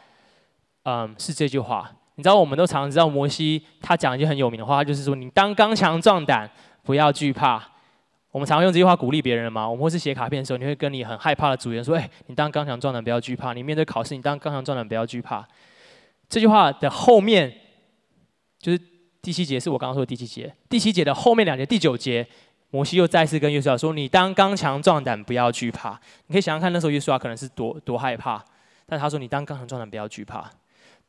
[0.85, 1.91] 嗯，是这句话。
[2.17, 6.51] 你知道，我们都常知道摩西他讲一句很有名的话，就是说：“你当刚强壮胆，
[6.83, 7.67] 不要惧怕。”
[8.31, 9.67] 我们常用这句话鼓励别人嘛。
[9.67, 13.55] 我们或是写卡片的时候，你会跟你很害怕的组员说：“哎，你当刚强壮胆，不要惧怕。
[13.55, 15.47] 你面对考试，你当刚强壮胆，不要惧怕。”
[16.29, 17.51] 这句话的后面
[18.59, 18.79] 就是
[19.23, 20.55] 第七节，是我刚刚说的第七节。
[20.69, 22.27] 第七节的后面两节，第九节。
[22.71, 28.45] 摩西又再次跟约书亚说：“你当刚强壮胆，不要惧怕。”你可以想想看，那时候约书亚可能是多多害怕。
[28.87, 30.49] 但他说：“你当刚强壮胆，不要惧怕。”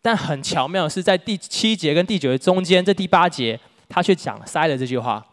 [0.02, 5.24] 但很巧妙的是，在第七节跟第九节中间，这第八节他却讲塞了这句话。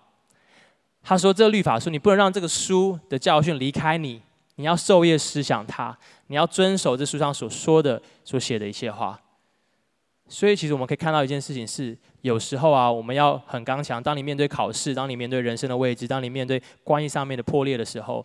[1.03, 4.21] 他说：“这律法书，你不能让这个书的教训离开你，
[4.57, 9.19] 你要昼夜思想它，你要遵守这书上所说的、所写的一切话。”
[10.29, 14.03] 所以，其实我们可以看到一件事情是，有时候啊，我们要很刚强。
[14.03, 18.25] 当你面对考试，当你面对人生的位置，当你面对关系上面的破裂的时候，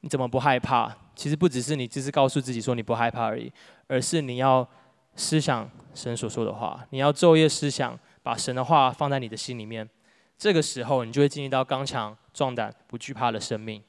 [0.00, 0.94] 你怎么不害怕？
[1.16, 3.50] 其实不只是你只是告诉自己说你不害怕而已，
[3.86, 4.68] 而是你要
[5.16, 9.88] 思想神所说的话，你要昼夜思想，把神的话放在你的心里面。
[10.36, 13.82] 这个时候，你就会进入到刚强壮胆、不惧怕的生命。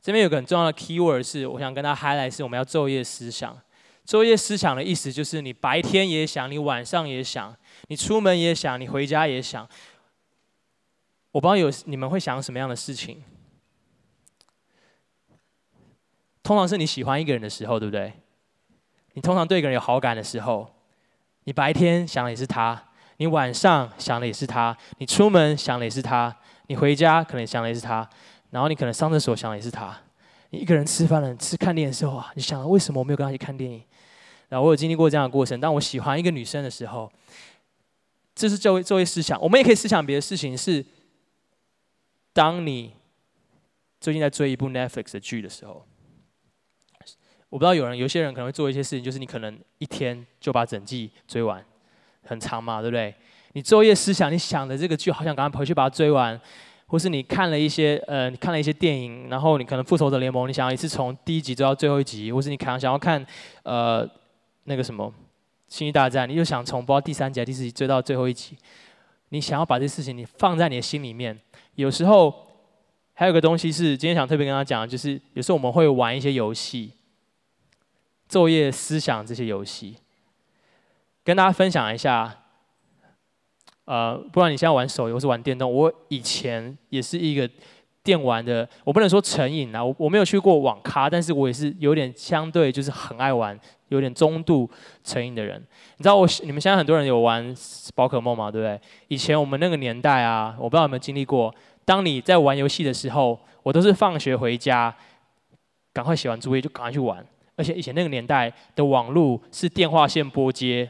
[0.00, 3.56] 这边有个很重要的 key word 是，我想跟大家 highlight 是，我们要昼夜思想。
[4.08, 7.54] 昼夜思想的意思就是，你白天也想，你晚上也想，
[7.88, 9.68] 你出门也想，你回家也想。
[11.30, 13.22] 我不知道有你们会想什么样的事情。
[16.42, 18.14] 通常是你喜欢一个人的时候，对不对？
[19.12, 20.66] 你通常对一个人有好感的时候，
[21.44, 22.82] 你白天想的也是他，
[23.18, 26.34] 你晚上想的也是他，你出门想的也是他，
[26.68, 28.08] 你回家可能想的也是他，
[28.48, 29.94] 然后你可能上厕所想的也是他。
[30.48, 33.84] 你一个人吃饭了，吃看电影的时候啊，你想为什么我没有跟他一起看电影？
[34.48, 35.60] 然后我有经历过这样的过程。
[35.60, 37.10] 当我喜欢一个女生的时候，
[38.34, 39.40] 这是作为作为思想。
[39.40, 40.84] 我们也可以思想别的事情，是
[42.32, 42.94] 当你
[44.00, 45.84] 最近在追一部 Netflix 的剧的时候，
[47.48, 51.64] 我不知道有人有些人可能会做一些事情，就是你可能一天就把整季追完，
[52.22, 53.14] 很长嘛，对不对？
[53.52, 56.40] 你昼夜思想，你想的这个剧，好想赶快回去把它追完。
[56.90, 63.22] 或是你看了一些呃，你看了一些电影，然后你可能复仇者联盟，你想要一次从第一集追到最后一集，或是你可能想要看
[63.62, 64.08] 呃
[64.68, 65.12] 那个什么
[65.66, 68.56] 星际大战，你就想从播到第三集、第四集追到最后一集，
[69.30, 71.36] 你想要把这事情你放在你的心里面。
[71.74, 72.46] 有时候
[73.14, 76.92] 还有个东西是今天想特别跟他讲，就是有时候我们会玩一些游戏，
[78.28, 79.96] 昼夜思想这些游戏，
[81.24, 82.44] 跟大家分享一下。
[83.84, 87.48] 呃，不然你现在玩手游是玩电动，我以前也是一个
[88.08, 94.66] 电玩的，我不能说成瘾啊，我我没有去过网咖，但是我也是有点相对就是很爱玩，有点中度
[95.04, 95.62] 成瘾的人。
[95.98, 97.54] 你知道我你们现在很多人有玩
[97.94, 98.50] 宝可梦吗？
[98.50, 98.80] 对不对？
[99.08, 104.96] 以前我们那个年代啊，我不知道有没有经历过，当你在玩游戏的时候，我都是放学回家，
[105.92, 107.22] 赶快写完作业就赶快去玩，
[107.56, 110.88] 而且以前那个年代的网络是电话线拨接。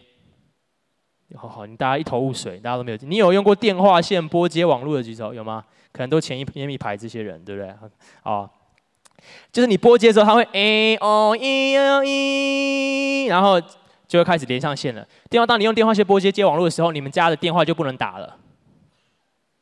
[1.34, 2.98] 好好，你大家一头雾水，大家都没有。
[3.02, 5.64] 你有用过电话线拨接网络的举手，有吗？
[5.98, 7.74] 可能都前一前一排这些人，对不对？
[8.22, 8.48] 哦，
[9.50, 13.60] 就是你拨接的时候，它会 A O E O E，然后
[14.06, 15.04] 就会开始连上线了。
[15.28, 18.36] 电话，当你用电话线拨接接网络的时候，你们家的电话就不能打了。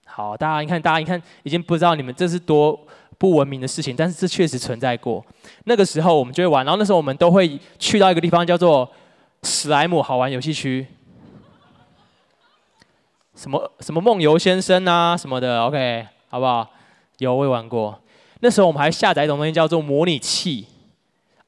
[0.05, 2.79] 好，大家你看，大家你看，已经不知道你们这是多
[3.17, 5.25] 不文明的事情，但是这确实存在过。
[5.65, 8.87] 那个时候我们就会玩，然后那时候我们都会去到一个地方叫做
[9.43, 10.87] 史莱姆好玩游戏区。
[13.35, 16.69] 什么什么梦游先生啊什么的，OK，好不好？
[17.19, 18.01] 有我也玩过。
[18.41, 20.67] 那时候我们还下载一种东西叫做模拟器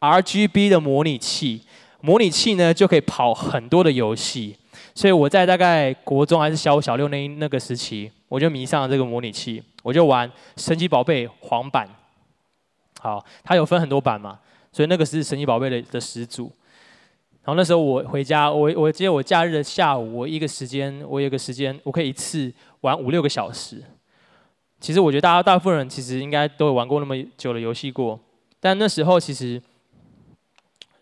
[0.01, 1.63] ，RGB 的模拟器。
[2.01, 4.57] 模拟器呢就可以跑很多的游戏。
[4.95, 11.89] 所以我在大概国中还是小五小六那那个时期，我就迷上了这个模拟器，我就玩神奇宝贝黄版。
[13.01, 14.39] 好，它有分很多版嘛，
[14.73, 16.51] 所以那个是神奇宝贝的的始祖。
[17.45, 23.83] 然后那时候我回家，我我记得我假日的下午，我一个时间，我有个时间，我可以一次玩五六个小时。
[24.81, 28.19] 其实我觉得大家大部分人其实应该都有玩过那么久的游戏过，
[28.61, 29.61] 但那时候其实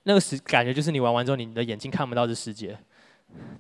[0.05, 2.77] 那个时感觉就是你玩完之后，你的眼睛看不到这世界。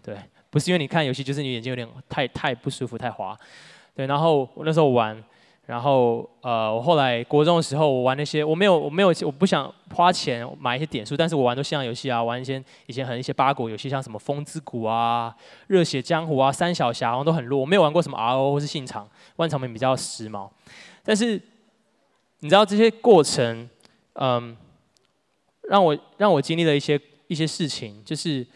[0.03, 0.17] 对，
[0.51, 3.37] 不是因为你看游戏，就是你眼睛有点太太不舒服，太滑。
[3.95, 5.23] 对，然后我那时候玩。
[5.67, 15.35] 然后，呃，我后来国中的时候，我玩那些，我没有，我没有，我不想花钱买一些点数，但是我玩都线上游戏啊，玩一些以前很一些八国游戏，像什么风之谷啊、
[15.67, 17.59] 热血江湖啊、三小侠，都很弱。
[17.59, 20.49] 我没有玩过什么 RO 或是信长，万长明比较时髦。
[21.03, 21.33] 但是
[22.39, 23.69] 你知道这些过程，
[24.13, 24.57] 嗯，
[25.63, 28.47] 让我让我经历了一些一些事情，就是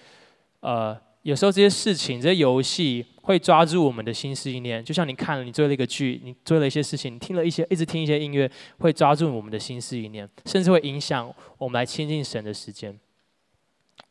[0.61, 3.05] 呃，有时候这些事情，这些游戏。
[3.23, 12.99] 会抓住我们的心思意念，就像你看了，你追了一个剧，你做了一些事情，听了一些，一直听一些音乐，会抓住我们的心思意念，甚至会影响我们来亲近神的时间。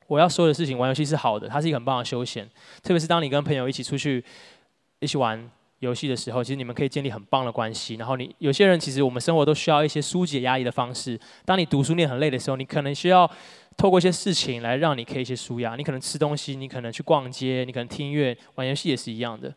[0.08, 2.48] 我要说的事情，玩游戏是好的，它是一个很棒的休闲，
[2.84, 4.24] 特别是当你跟朋友一起出去
[5.00, 7.96] 一起玩游戏的时候，其实你们可以建立很棒的关系。
[7.96, 11.20] 然后你有些人，其实我们生活都需要一些疏解压力的方式。
[11.46, 13.30] 当你读书念很累的时候，你可能需要。
[13.80, 19.56] 透过一些事情来让你可以一些舒压，你可能吃东西，你可能去逛街，你可能听音乐、玩游戏也是一样的。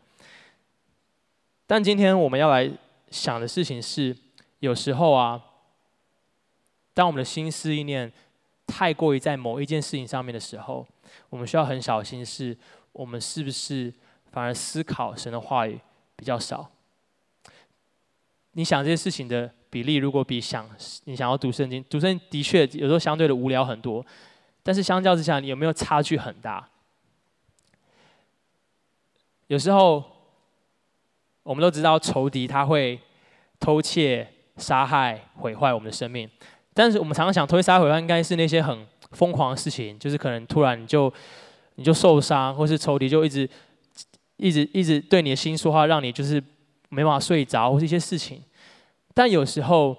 [1.67, 2.71] 但今天我们要来
[3.11, 4.15] 想的事情是，
[4.59, 5.43] 有时候啊，
[6.93, 8.09] 当我们的心思意念
[8.65, 10.87] 太过于在某一件事情上面的时候，
[11.29, 12.57] 我们需要很小心，是
[12.93, 13.93] 我们是不是
[14.31, 15.77] 反而思考神的话语
[16.15, 16.71] 比较少？
[18.53, 20.69] 你想这些事情的比例，如果比想
[21.05, 24.05] 你想要读圣经，读圣经的确有时候相对的无聊很多，
[24.61, 26.69] 但是相较之下，你有没有差距很大？
[29.47, 30.03] 有时候
[31.41, 32.99] 我们都知道仇敌他会
[33.59, 36.29] 偷窃杀害、毁坏我们的生命。
[36.75, 41.11] 但是我们常常想，偷杀、毁坏应该是那些很疯狂的事情，就是可能突然你就
[41.77, 43.49] 你就受伤，或是仇敌就一直
[44.37, 46.39] 一直一直对你的心说话，让你就是
[46.89, 48.39] 没办法睡着，或是一些事情。
[49.13, 49.95] 但有时候，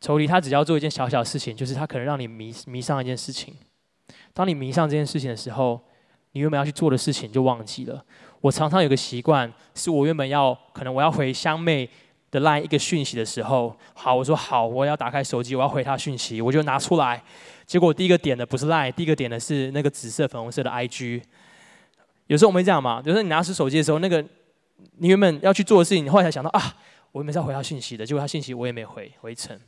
[0.00, 3.54] 仇敌他只要做一件小小事情，就是他可能让你迷迷上一件事情。
[4.32, 5.80] 当你迷上这件事情的时候，
[6.32, 8.04] 你原本要去做的事情就忘记了。
[8.40, 11.88] 我常常有个习惯，是我原本要可能我要回香妹
[12.30, 17.20] 的 line 一个讯息的时候，好，我说好，我要打开手机，我要回她讯息，我就拿出来。
[17.66, 21.20] 结果第一个点的不是 line，第一个点的是那个紫色粉红色的 IG。
[22.28, 24.24] 有时候我们会这样嘛，有时候你拿出手机的时候，那个
[24.98, 26.76] 你原本要去做的事情，你后来才想到啊，
[27.18, 29.58] 我原本是要回他信息的，结果他信息我也没回回成。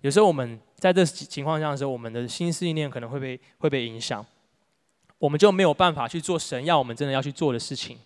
[0.00, 4.26] 有时候我们在这情况下的时候，我们的心思意念可能会被会被影响。
[5.16, 7.96] 我们就没有办法去做神要我们真的要去做的事情。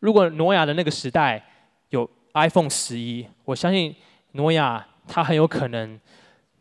[0.00, 1.42] 如果挪亚的那个时代
[1.88, 3.96] 有 iPhone 十一，我相信
[4.32, 5.98] 挪亚他很有可能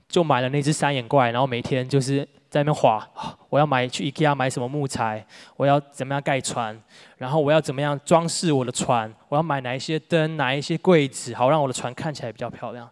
[0.07, 3.09] 就买了那只三眼怪，然后每天就是在那边滑。
[3.49, 5.25] 我要买去 IKEA 买什么木材，
[5.57, 6.79] 我要怎么样盖船，
[7.17, 12.87] 然后我要怎么样装饰我的船，我要买哪一些灯，哪一些柜子，好让我的船看起来比较漂亮。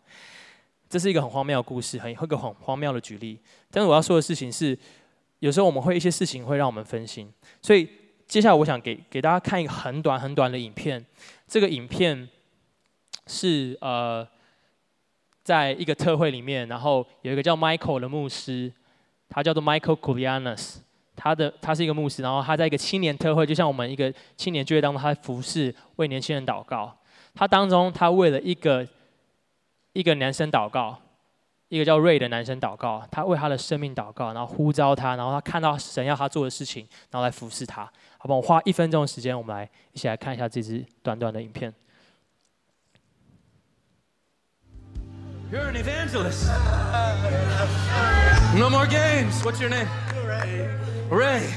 [0.90, 3.40] 这是一个很荒谬的故事，很一个很荒谬的举例。
[3.70, 4.76] 但是我要说的事情是。
[5.42, 7.28] 有时候我们会一些事情会让我们分心，
[7.64, 7.90] 所以
[8.28, 11.04] 接下来我想给给大家看一个很短很短的影片。
[11.48, 12.30] 这个影片
[13.26, 14.28] 是呃，
[15.44, 18.72] 在一个特会里面，然后有一个叫 Michael 的牧师，
[19.32, 20.76] 他叫做 Michael Koulianos，
[21.16, 26.96] 他的他是一个牧师，然后他在一个青年特会，就像我们一个青年聚会当中，他服侍为年轻人祷告。
[27.34, 28.86] 他当中他为了一个
[29.94, 30.96] 一个男生祷告。
[31.70, 37.90] 一个叫瑞的男生祷告，他为他的生命祷告，然后呼召他，然后他看到神要他做的事情，然后来服侍他。
[38.18, 39.64] 好吧，我花一分钟的时间，我们来
[39.94, 41.74] 一起来看一下这支短短的影片。
[45.52, 46.48] You're an evangelist.
[48.56, 49.44] No more games.
[49.44, 49.90] What's your name?
[50.24, 50.70] Ray.
[51.10, 51.54] Ray.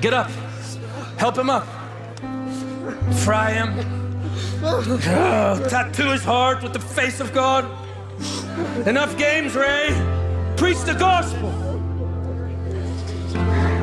[0.00, 0.30] Get up.
[1.18, 1.66] Help him up.
[3.24, 4.30] Fry him.
[4.62, 7.64] Oh, tattoo his heart with the face of God.
[8.86, 9.88] Enough games, Ray.
[10.56, 11.50] Preach the gospel.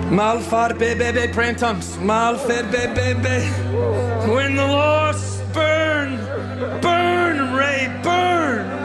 [0.10, 1.98] Malfar bebe pray in tongues.
[1.98, 3.50] Malfar bebe.
[4.34, 6.16] When the lost burn,
[6.80, 8.81] burn, Ray, burn.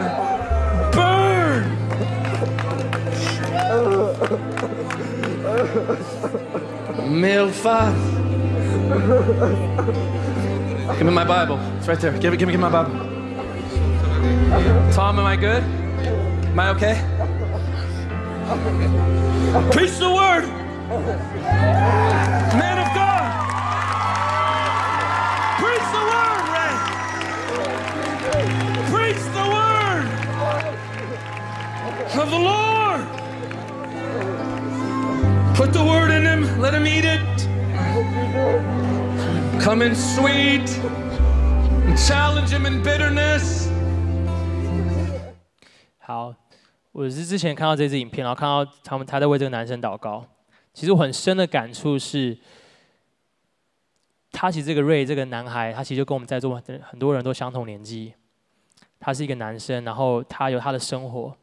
[7.07, 7.93] Milfar.
[10.97, 11.59] Give me my Bible.
[11.77, 12.17] It's right there.
[12.17, 12.93] Give it, give me, give me my Bible.
[14.93, 15.63] Tom, am I good?
[15.63, 17.01] Am I okay?
[19.71, 20.47] Preach the word!
[22.57, 23.31] Man of God!
[25.59, 26.75] Preach the word, Ray!
[28.91, 30.07] Preach the word
[32.21, 32.76] of the Lord!
[35.57, 37.19] Put the word in him, let him eat it.
[39.59, 40.69] Come in sweet,
[41.87, 43.67] and challenge him in bitterness.
[45.97, 46.35] 好，
[46.91, 50.23] 我是之前看到这支影片，然后看到他们他在为这个男生祷告。
[50.75, 52.37] 其实我很深的感触是，
[54.31, 58.13] 他其实这个瑞这个男孩，他其实就跟我们在座很多人都相同年纪。
[58.99, 61.35] 他是一个男生，然后他有他的生活，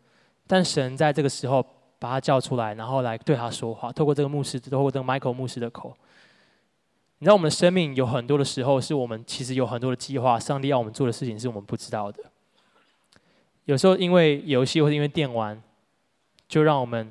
[0.47, 1.67] 但神在这个时候
[2.05, 5.97] 把他叫出来，然后来对他说话，透过这个牧师，透过这个 Michael 牧师的口。
[7.19, 12.23] 你知道，我们的生命有很多的时候，是我们其实有很多的计划，上帝要我们做的事情是我们不知道的。
[13.65, 15.63] 有时候因为游戏或者因为电玩，
[16.47, 17.11] 就让我们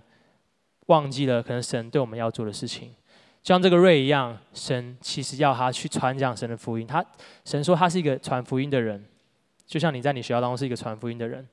[0.86, 2.89] 忘记了可能神对我们要做的事情。
[3.41, 6.86] 就像这个瑞一样，神其实要他去传讲神的福音。
[6.86, 7.04] 他
[7.46, 9.04] 神说他是一个传福音的人，
[9.66, 11.48] 就像你在你学校当中是一个传福音的人。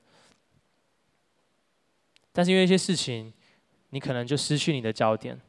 [2.31, 3.33] 但是因为一些事情，
[3.89, 5.39] 你可能就失去你的焦点。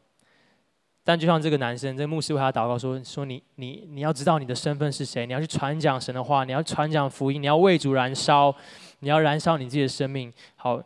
[1.04, 8.54] 但就像这个男生，这个牧师为他祷告说：“说你你你要知道你的身份是谁，你要去传讲神的话，你要传讲福音，你要为主燃烧。”
[9.04, 10.80] 你要燃烧你自己的生命，好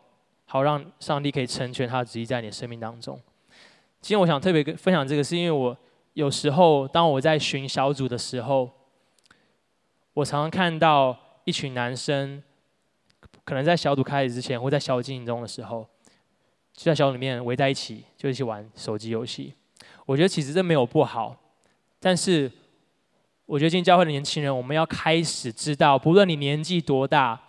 [0.47, 3.15] 好让上帝可以成全他的旨意在你的生命当中。
[4.01, 5.77] 今天我想特别跟分享这个，是因为我
[6.13, 8.71] 有时候当我在巡小组的时候，
[10.15, 12.41] 我常常看到一群男生，
[13.47, 15.87] 可能在小组开始之前或在小组进行中的时候，
[16.73, 19.53] 就在小组里面围在一起，就一起玩手机游戏。
[20.05, 21.33] 我觉得其实这没有不好，
[21.97, 22.51] 但是
[23.45, 27.39] 我觉得进教会的年轻人，我们要开始知道，不论你年纪多大。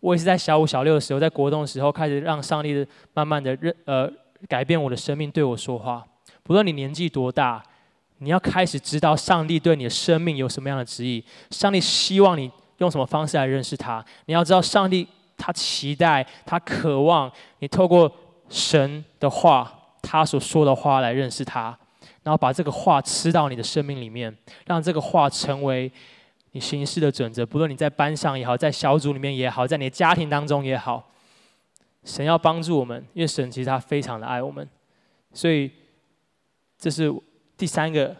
[0.00, 4.10] 我也是在小五、小六的时候，在国中的时候，开始让上帝慢慢的认呃
[4.48, 6.02] 改变我的生命，对我说话。
[6.42, 7.62] 不论你年纪多大，
[8.16, 11.22] 你要开始知道上帝对你的生命有什么样的旨意。
[11.50, 14.02] 上帝希望你用什么方式来认识他。
[14.24, 15.06] 你要知道，上帝
[15.40, 17.30] 他期待、他渴望
[17.60, 18.12] 你透过
[18.48, 19.72] 神的话，
[20.02, 21.76] 他所说的话来认识他，
[22.22, 24.36] 然后把这个话吃到你的生命里面，
[24.66, 25.90] 让这个话成为
[26.52, 27.46] 你行事的准则。
[27.46, 31.10] 不论你在班上也好，在小组里面也好，在你的家庭当中也好，
[32.04, 34.68] 神要帮助我们，因为神其实他非常的爱我们，
[35.32, 35.70] 所以
[36.78, 37.10] 这是
[37.56, 38.14] 第三个。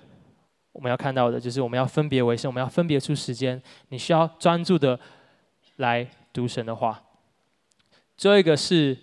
[0.72, 3.60] 我们要看到的就是，我们要分别为圣，我们要分别出时间。
[3.88, 4.98] 你需要专注的
[5.78, 7.02] 来读神的话。
[8.20, 8.98] 最后一个是，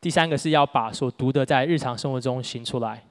[0.00, 3.04] 第三个是要把所读的在日常生活中行出来。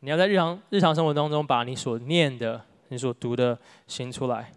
[0.00, 3.56] 你要在日常日常生活当中，把你所念的、你所读的
[3.86, 4.52] 行出来。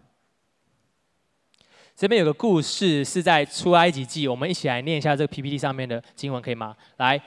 [1.94, 6.76] 这边有个故事是在出埃及记，我们一起来念一下这个 PPT 上面的经文，可以吗？
[6.96, 7.22] 来，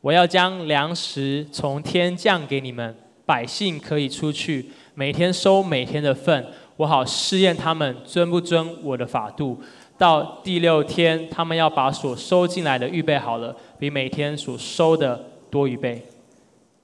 [0.00, 2.96] 我要将粮食从天降给你们，
[3.26, 6.46] 百姓可以出去，每天收每天的份，
[6.76, 9.60] 我好试验他们遵不遵我的法度。
[9.96, 16.00] 到第六天，他们要把所收进来的预备好了，比每天所收的多一倍。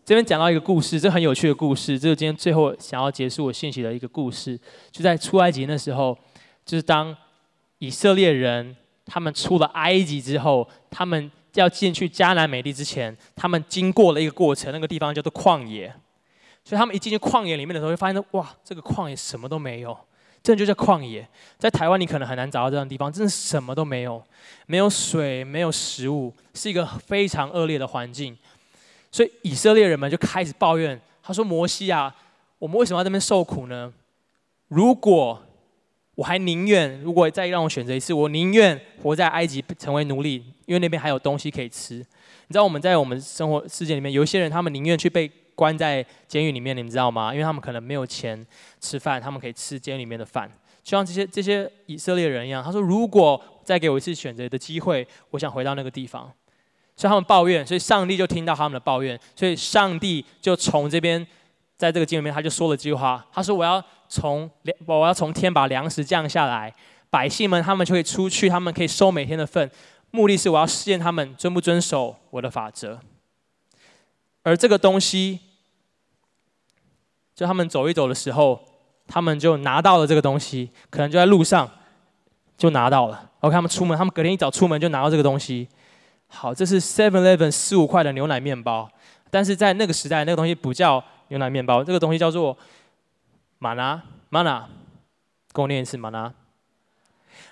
[0.04, 4.58] 这边讲到一个故事，这很有趣的故事，这是今天最后想要结束我信息的一个故事，
[4.90, 6.16] 就在出埃及那时候，
[6.64, 7.16] 就是当。
[7.80, 15.94] 以色列人他们出了埃及之后，他们要进去迦南美地之前，他们经过了一个过程，那个地方叫做旷野。
[16.64, 19.96] 所以他们一进去旷野里面的时候，会发现哇，这个旷野什么都没有，
[20.42, 21.28] 这就叫旷野。
[21.58, 24.22] 在台湾你可能很难找到这样的地方，真的什么都没有，
[24.66, 28.36] 没有水，没有食物，是一个非常恶劣的环境。
[29.12, 32.14] 所以以色列人们就开始抱怨，他说：“摩西啊，
[32.58, 33.92] 我们为什么要在这边受苦呢？
[34.68, 35.40] 如果……”
[36.14, 41.96] 我还宁愿，如果再让我选择一次，我宁愿活在埃及成为奴隶，因为那边还有东西可以吃。
[41.96, 47.32] 你知道我们在我们生活世界里面，有一些人他们宁愿去被关在监狱里面，你们知道吗？
[47.32, 48.46] 因为他们可能没有钱
[48.80, 50.48] 吃饭，他们可以吃监狱里面的饭。
[50.84, 56.30] 就像这些这些以色列人一样，他说：“如果再给我一次选择的机会，我想回到那个地方。”
[56.94, 61.26] 所以他们抱怨，所以上帝就听到他们的抱怨，所以上帝就从这边。
[61.76, 66.72] 在这个经里面，他就说了句话：“他说我要从粮，我要从天把粮食降下来，
[67.10, 69.68] 百姓们他们就会出去，他们可以收每天的份。
[70.12, 73.00] 目的是我要试验他们遵不遵守我的法则。
[74.44, 75.40] 而这个东西，
[77.34, 78.64] 就他们走一走的时候，
[79.08, 81.68] 他们就拿到了这个东西，可能就在路上
[82.56, 83.32] 就拿到了。
[83.40, 85.68] OK，他们出门，他们隔天一早出门就拿到这个东西。
[86.28, 88.88] 好，这是 Seven Eleven 十五块的牛奶面包，
[89.28, 92.56] 但是在那个时代，那个东西不叫。”牛奶面包，这个东西叫做
[93.58, 94.68] 玛拿，玛拿，
[95.52, 96.32] 跟我念一次玛拿。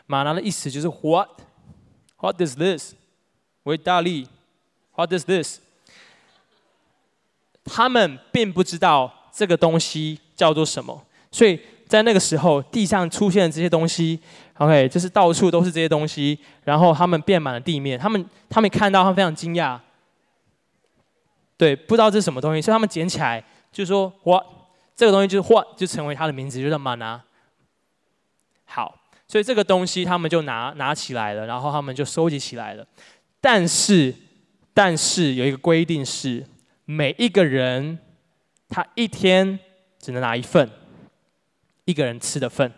[0.07, 2.95] 玛拿的意思就是 What？What is this？
[3.63, 4.29] 维大利
[4.95, 5.61] ，What is this？
[7.65, 14.21] 他们并不知道这个东西叫做什么，所以在那个时候，地上出现的这些东西
[14.59, 19.79] ，OK，就是到处都是这些东西，然后他们遍满了地面，他们他们看到，他们非常惊讶，
[21.57, 23.43] 对，不知道这是什么东西，所以他们捡起来。
[23.73, 24.45] 就说，what
[24.95, 27.21] 这个东西就是 what 就成为它的名字，就叫 mana。
[28.65, 28.95] 好，
[29.27, 32.87] 所以这个东西他们就拿拿起来了，然后他们就收集起来了。
[33.41, 34.15] 但是，
[34.73, 36.47] 但是有一个规定是，
[36.85, 37.99] 每一个人
[38.69, 39.59] 他一天
[39.99, 40.71] 只能拿一份，
[41.87, 42.71] 一个人吃的份，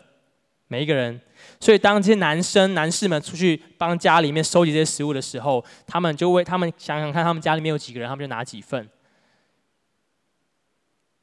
[0.67, 1.21] 每一个人。
[1.59, 8.89] 所以当这些男生男士们出去帮家里面收集这些食物的时候，他们就为他们想想看，他们家里面有几个人，他们就拿几份。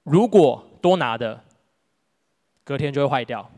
[0.04, 1.44] 如果多拿的，
[2.64, 3.50] 隔天就会坏掉。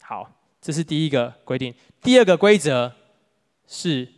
[0.00, 1.74] 好，这是第一个规定。
[2.00, 2.92] 第二个规则
[3.66, 4.08] 是，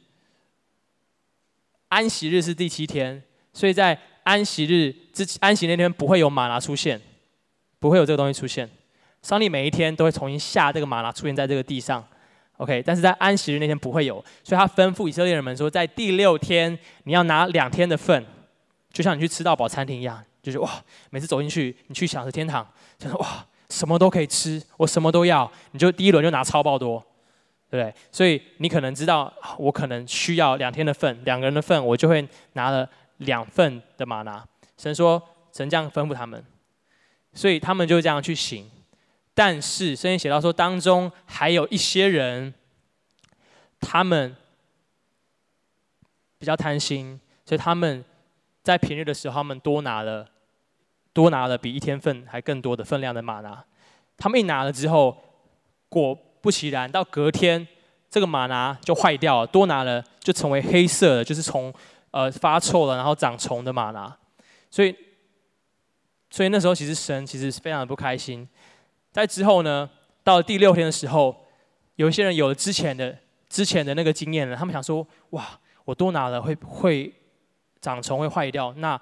[1.89, 3.23] 安息日是第七天，
[3.55, 7.01] 所以在安息日之安息那天不会有吗哪出现，
[7.79, 8.69] 不会有这个东西出现。
[9.23, 12.07] 上帝每一天都会重新下这个吗哪出现在这个地上
[12.59, 12.83] ，OK？
[12.85, 18.27] 但是在安息日那天不会有，所以他吩咐以色列人们说，在第六天你要拿两天的份，
[18.93, 20.23] 就像你去吃到饱餐厅一样。
[20.43, 22.67] 就是哇，每次走进去，你去想是天堂，
[22.97, 27.05] 就说哇，什么都可以吃，我什么都要，你就第一轮就拿超爆多，
[27.69, 27.95] 对不对？
[28.11, 34.47] 所以你可能知道，我可能需要两天的份，两个人的份，我就会拿了两份的吗哪。
[34.77, 35.23] 神说，
[35.53, 36.43] 神这样吩咐他们，
[37.35, 38.71] 所以他们就这样去行。
[39.35, 42.55] 但是圣经写到说，当中还有一些人，
[43.81, 44.35] 他们
[46.39, 48.05] 比较贪心，所以他们。
[48.69, 50.29] 在平日的时候，他们多拿了，
[51.15, 53.65] 多拿了比一天份还更多的分量的玛拿。
[54.19, 55.17] 他们一拿了之后，
[55.89, 57.67] 果不其然，到隔天
[58.11, 61.73] 这个玛拿就坏掉了，多拿了就成为黑色的，就是从
[62.11, 64.15] 呃发臭了，然后长虫的玛拿。
[64.71, 64.95] 所以，
[66.29, 68.47] 所以那时候其实神其实是非常的不开心。
[69.11, 69.89] 在之后呢，
[70.23, 71.35] 到了第六天的时候，
[71.97, 73.17] 有一些人有了之前的
[73.49, 77.11] 之前的那个经验了，他们想说：哇，我多拿了会会
[77.81, 78.73] 长虫会坏掉。
[78.79, 79.01] 那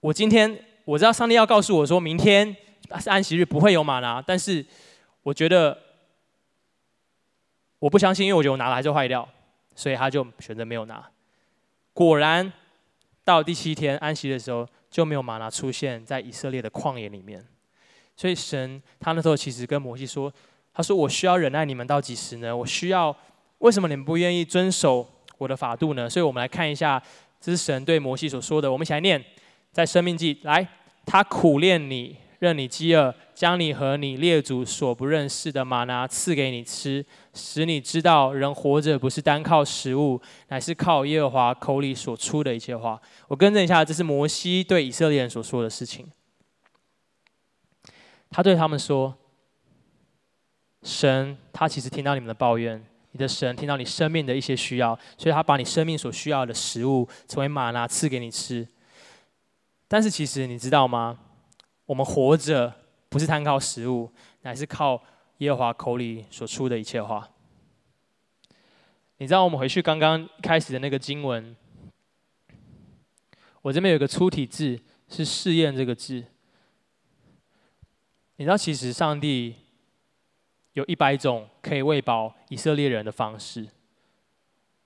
[0.00, 2.56] 我今天我知道上帝要告诉我说，明天
[3.00, 4.64] 是安息日不会有马拿，但是
[5.22, 5.76] 我觉得。
[7.80, 9.26] 我不相信，因为我觉得我拿了还是坏掉，
[9.74, 11.02] 所以他就选择没有拿。
[11.94, 12.52] 果然，
[13.24, 17.42] 到第七天安息的时候，就没有马拿出现在以色列的旷野里面。
[18.14, 20.30] 所以神他那时候其实跟摩西说
[20.74, 22.54] ：“他说我需要忍耐你们到几时呢？
[22.54, 23.16] 我需要
[23.60, 27.02] 为什么你们不愿意遵守我的法度呢？”所以我们来看一下，
[27.40, 28.70] 这是神对摩西所说的。
[28.70, 29.24] 我们一起来念，
[29.72, 30.68] 在生命记来，
[31.06, 32.16] 他苦炼你。
[32.40, 40.18] 任你饥饿，将你和你列祖所不认识的玛拿赐给你吃，使你知道人活着不是单靠食物，
[40.48, 42.98] 乃是靠耶和华口里所出的一切话。
[43.28, 46.10] 我更正一下，这是摩西对以色列人所说的事情。
[48.30, 49.14] 他对他们说
[50.82, 52.82] ：“神，他其实听到你们的抱怨，
[53.12, 58.66] 你的神听到你生命的一些需要，所以他把你生命所需要的食物成为玛拿赐给你吃。
[59.88, 61.18] 但是其实你知道吗？”
[61.86, 62.72] 我们活着
[63.08, 65.02] 不是单靠食物，乃是靠
[65.38, 67.28] 耶和华口里所出的一切话。
[69.16, 71.56] 你知道，我们回去刚刚开始的那个经文，
[73.60, 76.24] 我这边有个粗体字是“试验”这个字。
[78.36, 79.56] 你知道，其实上帝
[80.74, 83.66] 有一百种可以喂饱以色列人的方式。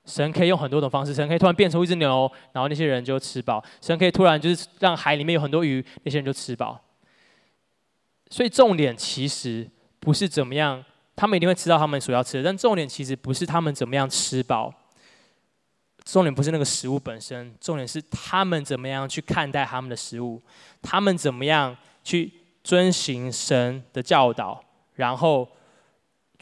[0.07, 6.79] 神可以用很多种方式，神可以突然变出一只牛，然后那些人就吃饱；神可以突然就是让海里面有很多鱼，那些人就吃饱。
[8.29, 9.67] 所以重点其实
[10.01, 10.85] 不是怎么样，
[11.17, 14.71] 他们一定会吃到他们所要吃的，但重点其实不是他们怎么样吃饱，
[16.05, 20.43] 重点不是那个食物本身，重点是他们怎么样去看待他们的食物，
[20.83, 22.31] 他们怎么样去
[22.63, 24.63] 遵行神的教导，
[24.97, 25.49] 然后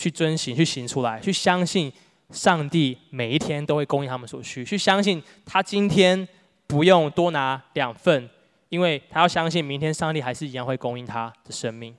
[0.03, 1.93] 去遵行、去行出来，去相信
[2.31, 6.27] 上帝每一天都会供应他们所需，去相信他今天
[6.67, 8.29] 不用多拿两份。
[8.69, 11.95] 因为他要相信，明天上帝还是一样会供应他的生命。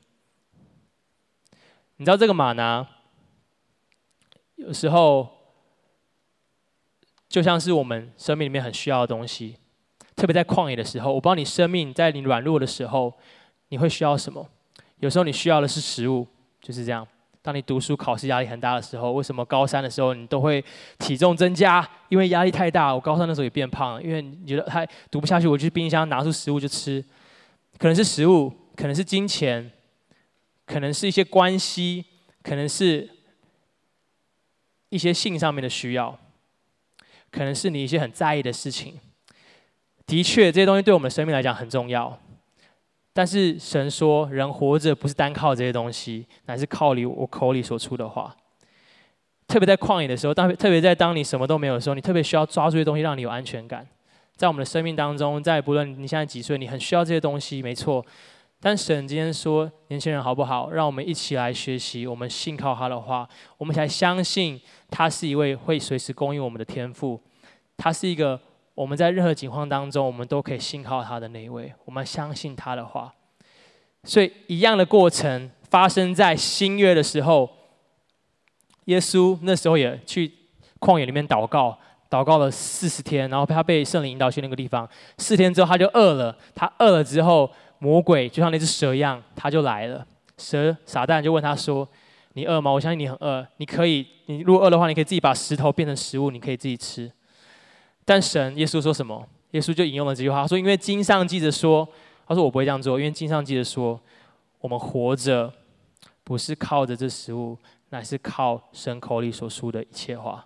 [1.98, 2.88] 你知道这个玛拿，
[4.56, 5.30] 有时候
[7.30, 9.56] 就像是我们生命里面很需要的东西，
[10.16, 11.14] 特别在旷野的时候。
[11.14, 13.14] 我不知道你生命在你软弱的时候，
[13.70, 14.50] 你会需要什么？
[14.98, 16.26] 有时候你需要的是食物，
[16.60, 17.08] 就是这样。
[17.44, 20.64] 当你读书考试压力很大的时候，为什么高三的时候你都会
[20.98, 21.86] 体重增加？
[22.08, 22.96] 因为压力太大。
[22.96, 27.04] 我高三的时候也变胖了，因为你觉得还读不下去，我去冰箱拿出食物就吃。
[27.78, 29.70] 可能是食物，可能是金钱，
[30.66, 32.06] 可能是一些关系，
[32.42, 33.10] 可能是
[34.88, 36.18] 一些性上面的需要，
[37.30, 38.98] 可能是你一些很在意的事情。
[40.06, 42.18] 的确，这些东西对我们的生命来讲很重要。
[43.16, 48.36] 但是神说，人活着不是单靠这些东西，乃是靠你我口里所出的话。
[49.48, 53.88] 特别在旷野的时候，当特别在当你什么都没有的时候，你特别需要抓住这些东西，让你有安全感。
[54.36, 58.04] 在我们的生命当中，在不论你现在几岁，你很需要这些东西，没错。
[58.60, 60.72] 但神今天说，年轻人好不好？
[60.72, 64.60] 让我们一起来学习，我们信靠他的话，我们才相信
[64.90, 67.22] 他是一位会随时供应我们的天父。
[67.78, 68.40] 他是一个。
[68.76, 73.14] 我们在任何情况当中，我们都可以信靠他的那一位，我们相信他的话。
[74.04, 77.50] 所以一样的过程发生在新约的时候，
[78.86, 80.32] 耶稣那时候也去
[80.80, 81.78] 旷野里面祷告，
[82.10, 84.90] 祷告了四十天，然后他被圣灵引导去那个地方。
[85.18, 87.50] 四天之后他就饿了，他饿了之后，
[87.80, 90.06] 魔鬼就像那只蛇一样，他就来了。
[90.38, 91.88] 蛇撒旦就问他说
[92.34, 92.72] ：“你饿吗？
[92.72, 97.10] 我相信你很饿，你可以，你如果饿的话，你可以自己把石头变成食物，你可以自己吃。”
[98.06, 99.28] 但神耶稣说什么？
[99.52, 101.88] 耶稣就引用了这句话，他说：“因为经上记着说，
[102.28, 104.00] 他说我不会这样做，因为经上记着说，
[104.60, 105.54] 我们活着
[106.24, 107.56] 不是靠着这食物，
[107.90, 110.44] 乃是靠神口里所说的一切话。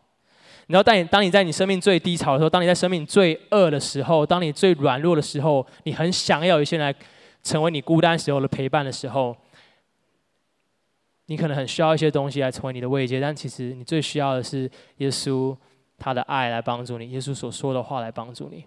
[0.68, 6.94] 然后，当你当你在你生命最低潮的时候，当你在生命最饿的时候，当你最软弱的时候，你很想要有一些人来
[7.42, 9.34] 成为你孤单时候的陪伴的时候，
[11.28, 15.56] 你可能很需要一些东西来成为你的慰藉，但其实你最需要的是耶稣。”
[15.98, 18.66] 他的爱来帮助你，耶稣所说的话来帮助你。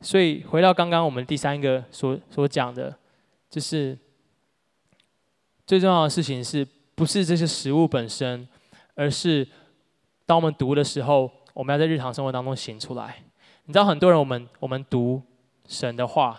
[0.00, 2.94] 所以回到刚刚我们第三个所所讲的，
[3.48, 3.98] 就是
[5.66, 8.46] 最重要的事情是不是这些食物本身，
[8.94, 9.48] 而是
[10.26, 13.22] 当我们读的时候，我们要在日常生活当中行出来。
[13.64, 15.22] 你知道很多人，我们我们读
[15.66, 16.38] 神的话，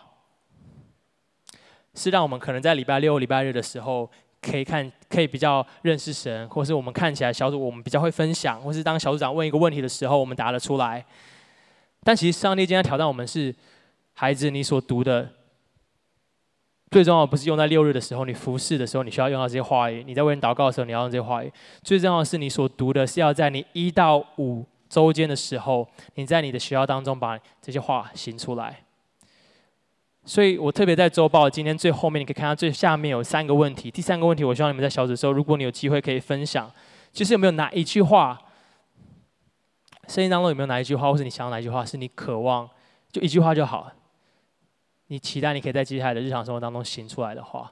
[1.96, 4.12] 是让我们可能在礼拜六、礼拜日的时候
[4.46, 11.04] 可以看，可以比较认识神，或是我们看起来小组我们比较会分享，或是当小组长问一个问题的时候，我们答得出来。
[12.04, 13.54] 但其实上帝今天挑战我们是，
[14.14, 15.28] 孩子，你所读的
[16.92, 21.52] 最重要不是用在六日的时候，你服侍的时候你需要用到这些话语；你在为人祷告的时候，你要用这些话语。
[21.82, 28.82] 最重要的是，你所读的是要在你一到五周间的时候，你在你的学校当中把这些话行出来。
[30.28, 33.92] 所以我特别在周报今天最后面，你可以看到最下面有三个问题。
[33.92, 36.70] 第三个问题，我希望你们在小组的时候，如果你有机会可以分享，
[37.14, 38.42] 就是有没有哪一句话，
[40.08, 42.68] 圣经当中有没有哪一句话，或是你想要哪一句话，是你渴望，
[43.12, 43.92] 就一句话就好，
[45.08, 47.72] 你期待你可以在接下来的日常生活当中行出来的话。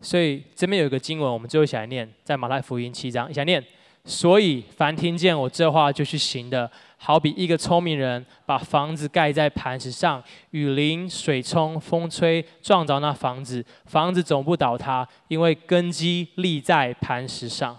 [0.00, 3.64] 所以这边有一个经文，我们最后一起来念，在马太福音七章，一起来念。
[4.04, 17.78] 所以，凡听见我这话就去行的，好比一个聪明人把房子盖在磐石上，雨淋、水冲、风吹，撞着那房子，房子总不倒塌，因为根基立在磐石上。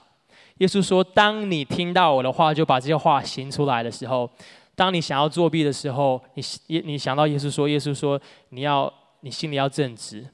[0.60, 4.30] 耶稣说：“当你听到我的话，就把这些话行出来的时候，
[4.76, 10.26] 当你想要作弊的时候，你你想到耶稣说，耶稣说你要你心里要正直，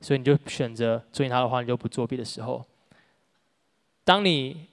[0.00, 2.66] 所以你就选择遵循他的话，你就不作弊的时候，
[4.04, 4.66] 当你。”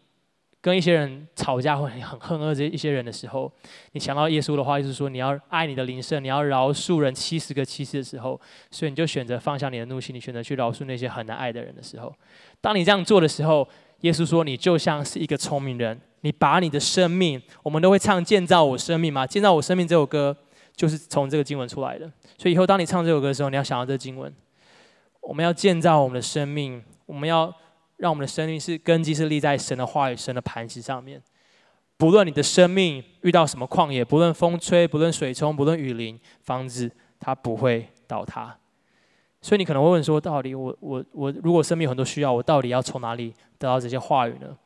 [0.66, 3.52] 跟一些人吵架或很恨恶这一些人的时候，
[3.92, 8.42] 你想到耶稣的话，就是说你要爱你的邻舍，你要饶恕人七十个七十的时候，
[8.72, 12.12] 所以你就选择放下你的怒气，你选择去饶恕那些很难爱的人的时候，
[12.62, 13.68] 当你这样做的时候，
[14.00, 20.36] 耶稣说你就像是一个聪明人，你把你的生命，我们都会唱建造我生命嘛，建造我生命这首歌
[20.76, 24.34] 就是从这个经文出来的，所以以后当你唱这首歌的时候，你要想到这经文，
[25.22, 27.54] 我们要建造我们的生命，我们要。
[27.98, 31.22] 让我们的生命是根基是立在神的话语、神的磐石上面。
[31.98, 38.58] 不论你的生命遇到什么旷野，不论风吹，不论水冲，不论雨淋，房子它不会倒塌。
[39.42, 44.58] 所以你可能会问说：到底我我我如果生命有很多需要，我到底要从哪里得到这些话语呢？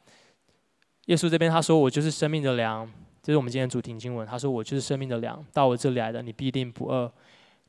[1.05, 2.89] 耶稣这边他说：“我就是生命的粮。”
[3.21, 4.25] 这是我们今天主题经文。
[4.25, 7.11] 他说：“我就是生命的粮，到我这里来的，你必定不饿；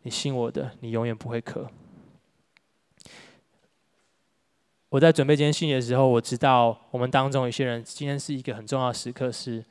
[0.02, 1.68] 你信我的，你永远不会渴。”
[4.90, 9.64] 我在准备今天信息的时候，我知道我们当中有些人，今天是一个很重要的时刻，是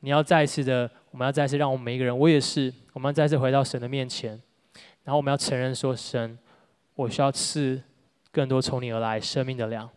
[0.00, 4.30] 你要再次的，我们要再次让我们每一个人，我也是，我们要再次回到神的面前，
[5.04, 6.36] 然后我们要承认说，神，
[6.96, 7.80] 我需要赐
[8.32, 9.88] 更多从你而来生命的粮，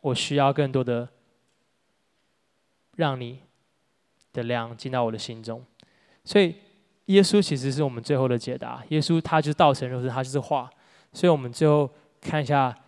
[0.00, 1.08] 我需要更多的
[2.96, 3.38] 让你
[4.32, 5.64] 的粮进到我的心中，
[6.24, 6.56] 所以
[7.04, 10.68] 耶稣其实是我们最后的解答，耶稣他就是道成肉身，他就是话，
[11.12, 11.88] 所以我们最后。
[12.22, 12.78] 看一下，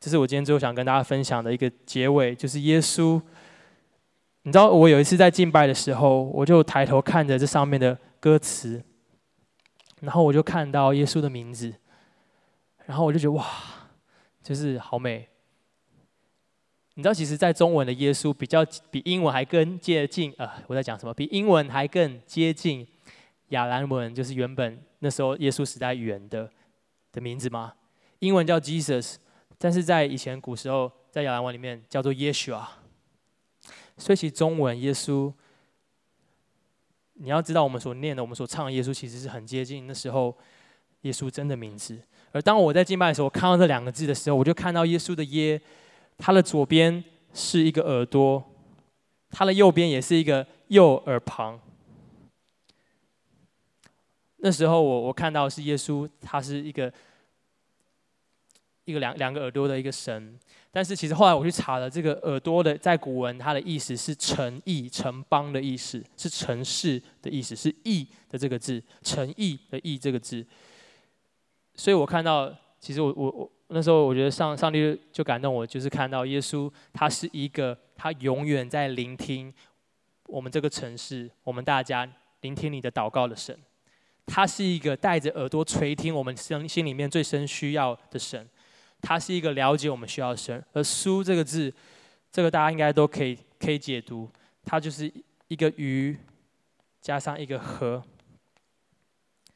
[0.00, 3.20] 这是我今天最后想跟大家分享的一个结尾，就是耶稣。
[4.42, 8.82] 你知道，我有一次在敬拜的时候，我就抬头看着这上面的歌词，
[10.00, 11.74] 然后我就看到耶稣的名字，
[12.86, 13.46] 然后我就觉得哇，
[14.42, 15.28] 就是好美。
[16.94, 21.12] 你知道，其实，在中文的耶稣比较比英文还更接近，呃，我在讲什么？
[21.12, 22.86] 比英文还更接近
[23.48, 26.50] 亚兰文，就是原本那时候耶稣时代语言的
[27.12, 27.74] 的名字吗？
[28.20, 29.16] 英文叫 Jesus，
[29.60, 32.64] 但是在以前古时候，在亚兰文里面叫做 Yeshua。
[33.96, 35.32] 所以其中文耶稣，
[37.14, 40.32] 你要知道我们所念的、我们所唱的耶稣，其实是很接近那时候
[41.00, 42.00] 耶稣真的名字。
[42.30, 45.60] 而当我在敬拜的时候，我看到这两个字的时候，我就看到耶稣的耶，
[46.16, 47.02] 他的左边
[47.34, 48.44] 是一个耳朵，
[49.30, 51.60] 他的右边也是一个右耳旁。
[54.36, 56.92] 那时候我我看到是耶稣，他是一个。
[58.88, 60.34] 一个两两个耳朵的一个神，
[60.70, 70.42] 但是其实后来我去查了，这个耳朵的在古文它的意思是城邑、城邦的意思，是城市的意思，是邑的这个字，城邑的邑这个字。
[71.74, 79.52] 所以我看到，其实我我我那时候我觉得上上帝就感动我，就是看到耶稣他是一个他永远在聆听
[80.24, 82.10] 我们这个城市，我们大家
[82.40, 83.54] 聆听你的祷告的神，
[84.24, 88.48] 他是一个带着耳朵垂听我们心心里面最深需要的神。
[89.00, 91.72] 他是一个了解我们需要的神，而“书”这个字，
[92.30, 94.28] 这个大家应该都可以可以解读，
[94.64, 95.12] 它就是
[95.46, 96.16] 一个鱼
[97.00, 98.02] 加上一个河。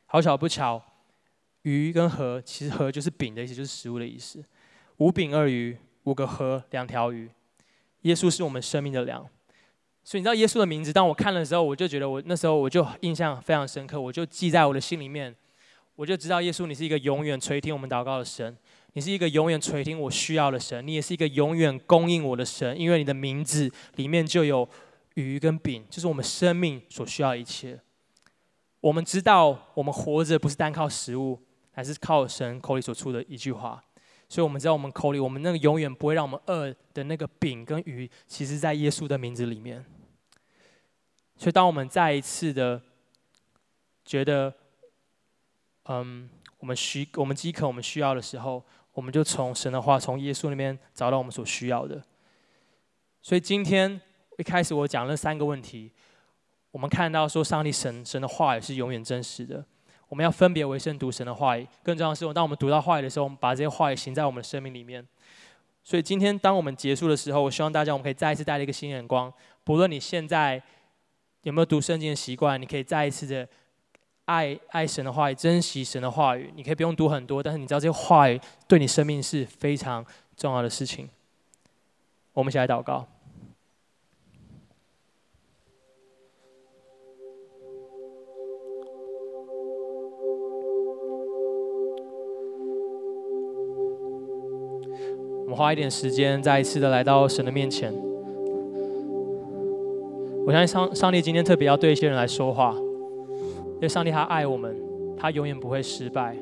[0.07, 0.83] 好巧不巧，
[1.63, 4.45] 鱼跟河其实河就是饼的意思，就是食物的意思。
[4.99, 7.31] 五饼二鱼，五个河，两条鱼。
[8.03, 9.27] 耶稣是我们生命的粮，
[10.05, 15.35] 所以你知道耶稣的名字，当我看的时候，我就觉得我那时候我就印象非常深刻，我就记在我的心里面，
[15.97, 18.57] 我就知道耶稣你是一个永远垂听我们祷告的神。
[18.95, 24.69] 你是一个永远垂听我需要的神，你也是一个永远供应我的神，因为你的名字里面就有
[25.15, 27.81] 鱼跟饼，就是我们生命所需要一切。
[28.81, 31.41] 我们知道，我们活着不是单靠食物，
[31.71, 33.83] 还是靠神口里所出的一句话。
[34.29, 39.85] 所以，我们知道，我们口里，我们那个永远不会让我们饿的那个饼跟鱼，其实在耶稣的名字里面。
[41.37, 42.81] 所以，当我们再一次的
[44.05, 44.55] 觉得，
[45.85, 46.29] 嗯，
[46.59, 52.03] 我们需我们饥渴，我们需要的时候，我们就从神的话，从耶稣那边找到我们所需要的。
[53.21, 54.01] 所以，今天
[54.39, 55.91] 一开始我讲了三个问题，
[56.71, 59.65] 我们看到说，上帝神神的话也是永远真实的。
[60.09, 65.07] 我们要分别为圣读神的话语，更重要的是，当我们读到话语的时候，我们把这些话语行在我们的生命里面。
[65.83, 69.33] 所以，今天当我们结束的时候，我希望大家我们可以再一次带来一个新眼光，
[69.65, 70.63] 不论你现在。
[71.45, 72.63] 有没有读圣经的习惯？
[72.63, 73.49] 你可以再一次的
[74.33, 76.51] 爱爱神的话语，珍惜神的话语。
[76.57, 80.03] 你可以不用读很多，但是你知道这些话语对你生命是非常
[80.39, 81.07] 重要的事情。
[82.33, 83.07] 我们一起来祷告。
[95.43, 97.93] 我们花一点时间，再一次的来到神的面前。
[100.47, 102.75] 我相信上上帝今天特别要对一些人来说话，
[103.83, 104.77] 因为上帝他爱我们，
[105.17, 106.37] 他永远不会失败。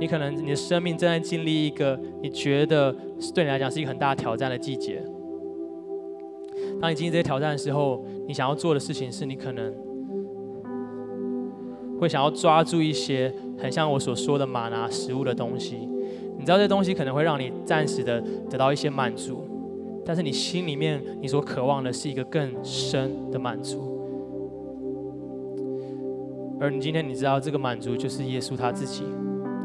[0.00, 2.92] 你可能你的生命正在经历一个你觉得
[3.32, 5.00] 对你来讲是一个很大挑战的季节。
[6.80, 9.72] 当你经历这些挑战的时候，你想要做的事情是你可能
[12.00, 15.76] 会想要抓住一些很像我所说的马拿食物的东西。
[16.36, 18.20] 你知道这东西可能会让你暂时的
[18.50, 19.44] 得到一些满足。
[20.04, 23.87] 但是你心里面，你所渴望的是一个更深的满足，
[26.60, 29.04] 而你今天你知道这个满足就是耶稣他自己，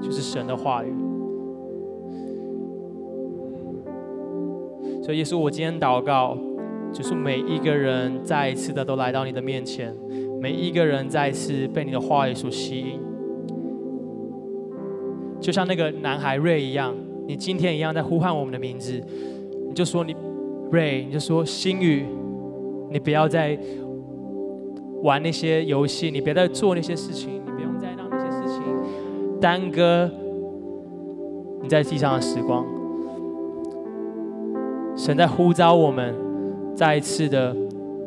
[0.01, 0.93] 就是神的话语。
[5.03, 6.37] 所以耶稣，我今天祷告，
[6.91, 9.95] 就是每一个人再一次的都来到你的面前，
[10.41, 12.99] 每一个人再一次被你的话语所吸引，
[15.39, 16.95] 就像那个男孩瑞一样，
[17.27, 19.01] 你今天一样在呼唤我们的名字，
[19.67, 20.15] 你就说你。
[20.71, 22.03] 瑞你就说新宇，
[22.89, 23.55] 你不要再
[25.03, 28.63] 玩那些游戏，你别再做那些事情，你不用再让那些事情
[29.39, 30.09] 耽搁
[31.61, 32.65] 你在地上的时光。
[34.95, 36.15] 神在呼召我们，
[36.73, 37.53] 再一次的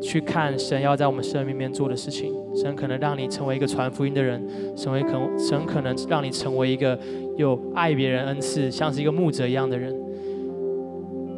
[0.01, 2.33] 去看神要在我们生命里面做的事情。
[2.55, 4.43] 神可能让你成为一个传福音的人，
[4.75, 6.99] 成为可神可能让你成为一个
[7.37, 9.95] 有爱别人恩赐，像是一个牧者一样的人。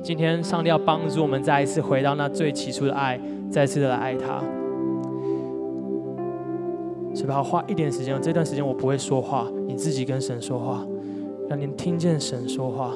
[0.04, 3.18] 今天，上帝要帮助我们再一次回到那最起初的爱，
[3.50, 4.40] 再次的来爱他。
[7.18, 8.16] 是不是要花一点时间？
[8.22, 10.86] 这段时间我不会说话，你自己跟神说话，
[11.48, 12.94] 让您听见神说话，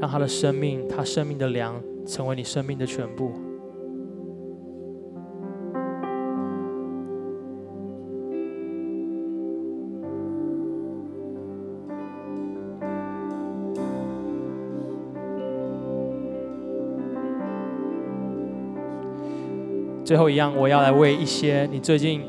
[0.00, 3.30] 让他的生命，他生命的粮，成为你生命的全部。
[20.04, 22.20] 最后一样，我要来为一些你最近，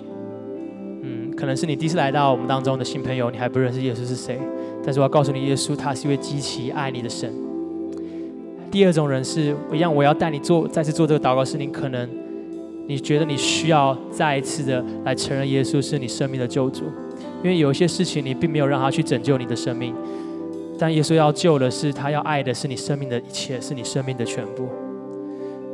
[1.04, 4.40] 嗯，可能是你第一次来到我们当中的新朋友，你还不认识耶稣是谁，
[4.84, 7.32] 但是我要告诉你，耶稣他是一位极其爱你的神。
[8.72, 12.10] 第二种人是一样，我要带你做再次做这个祷告，是你可能
[12.88, 16.84] 你觉得你需要再一次的来承认耶稣是你生命的救主，
[17.44, 19.94] 因为有一些事情你并没有让他去拯救你的生命，
[20.80, 24.68] 但耶稣要救的是他要爱的是你生命的一切，是你生命的全部。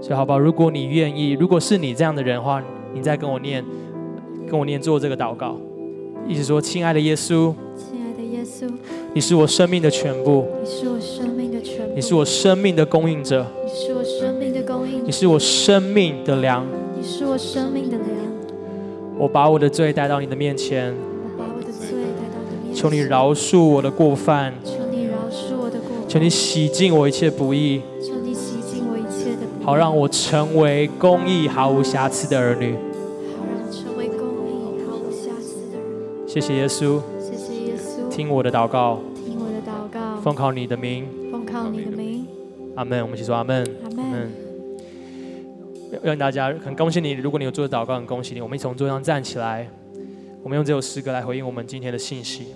[0.02, 0.40] 所以，好不好？
[0.40, 3.64] 如果你愿意，如果是你这样的人的话，你再跟我念，
[4.50, 5.56] 跟我念做这个祷告，
[6.28, 8.68] 一直说：“亲爱的耶稣，亲爱的耶稣，
[9.14, 16.66] 你是我生命的全部，你是我生命的全部，你是我生命的供应者，你是我生命的供应者，你是我生命的粮，
[16.98, 18.08] 你是我生命的粮。
[19.20, 27.82] 我把我的罪带到你的面前，我把我的罪带到你的面前，求你饶恕我的过犯，求你饶恕我的过犯，求你洗净我一切不义。”
[29.64, 32.74] 好让我成为公义毫无瑕疵的儿女。
[32.74, 36.28] 好让我成为公义毫无瑕疵的人。
[36.28, 37.00] 谢谢耶稣。
[37.20, 38.10] 谢谢耶稣。
[38.10, 39.00] 听我的祷告。
[39.16, 40.20] 听我的祷告。
[40.22, 41.08] 奉靠你的名。
[41.32, 42.26] 奉靠你的名。
[42.76, 43.02] 阿门。
[43.04, 43.64] 我们一起说阿门。
[43.84, 44.32] 阿门。
[46.02, 48.42] 让大家很恭喜你，如果你有做祷告，很恭喜你。
[48.42, 49.70] 我们一起从座上站起来，
[50.42, 52.48] 我们用这首诗歌来回应我们今天的信息。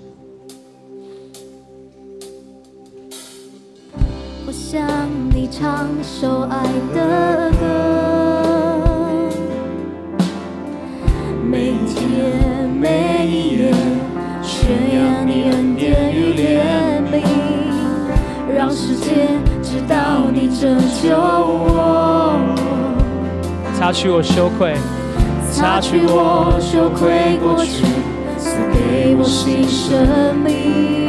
[4.55, 4.81] 向
[5.31, 7.65] 你唱首爱的歌，
[11.43, 13.73] 每天每一夜
[14.41, 16.41] 宣扬你恩典与怜
[17.11, 17.21] 悯，
[18.55, 19.27] 让世界
[19.61, 22.39] 知道你拯救我。
[23.77, 24.73] 擦去我羞愧，
[25.51, 27.83] 擦去我羞愧过去，
[28.37, 31.04] 赐给我新生命。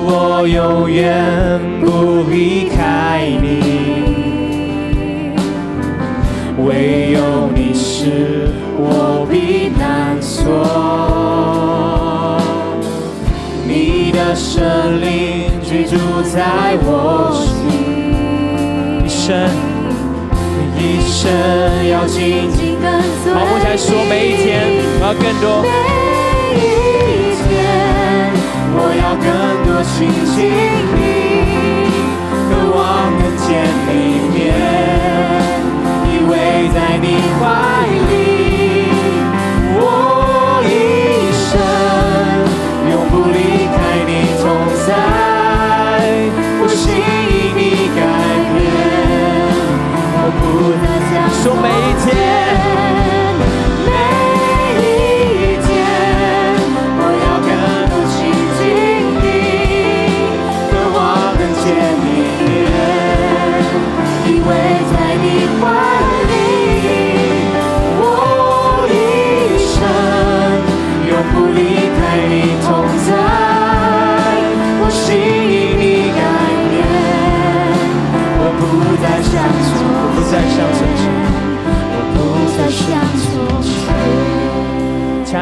[0.00, 3.60] 祝我永远不离开你，
[6.64, 8.48] 唯有你是
[8.78, 10.40] 我避难所。
[13.68, 19.36] 你的圣灵居住在我心，一生
[20.78, 21.30] 一生
[21.90, 23.34] 要紧紧跟随。
[23.34, 24.64] 好，我才说每一天
[24.98, 25.62] 我要更多。
[29.10, 29.26] 我要更
[29.66, 30.38] 多亲近
[30.94, 31.02] 你，
[32.46, 32.78] 渴望
[33.18, 33.42] 能见
[33.88, 33.90] 你
[34.30, 34.38] 面，
[36.06, 36.32] 依偎
[36.72, 37.04] 在你
[37.34, 37.42] 怀
[38.06, 38.14] 里，
[39.74, 39.82] 我
[40.62, 40.64] 一
[41.34, 41.50] 生
[42.88, 43.74] 永不离开
[44.06, 44.08] 你
[44.38, 44.46] 同
[44.86, 44.88] 在。
[46.62, 47.60] 我心因你
[47.98, 47.98] 改
[48.54, 48.56] 变，
[50.22, 50.40] 我不
[50.80, 52.29] 再想说每一天。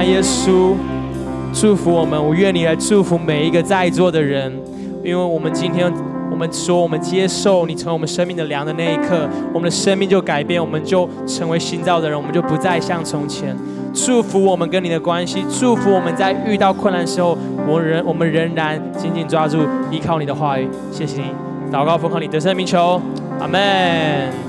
[0.08, 0.74] 耶稣
[1.52, 4.50] 祝福我们，我愿你来祝福每一个在座的人，
[5.04, 5.92] 因为我们今天
[6.30, 13.54] 我们说我们接受你成为我们生命的粮的那一刻，我们的生命就改变，我们就成为新造的人，我们就不再像从前。
[13.92, 17.36] 祝福我们跟你的关系，祝福我们在遇到困难的时候，
[17.66, 19.58] 我仍我们仍然紧紧抓住
[19.90, 20.66] 依靠你的话语。
[20.90, 21.28] 谢谢你，
[21.70, 23.00] 祷告奉靠你得胜的名求，
[23.40, 24.47] 阿门。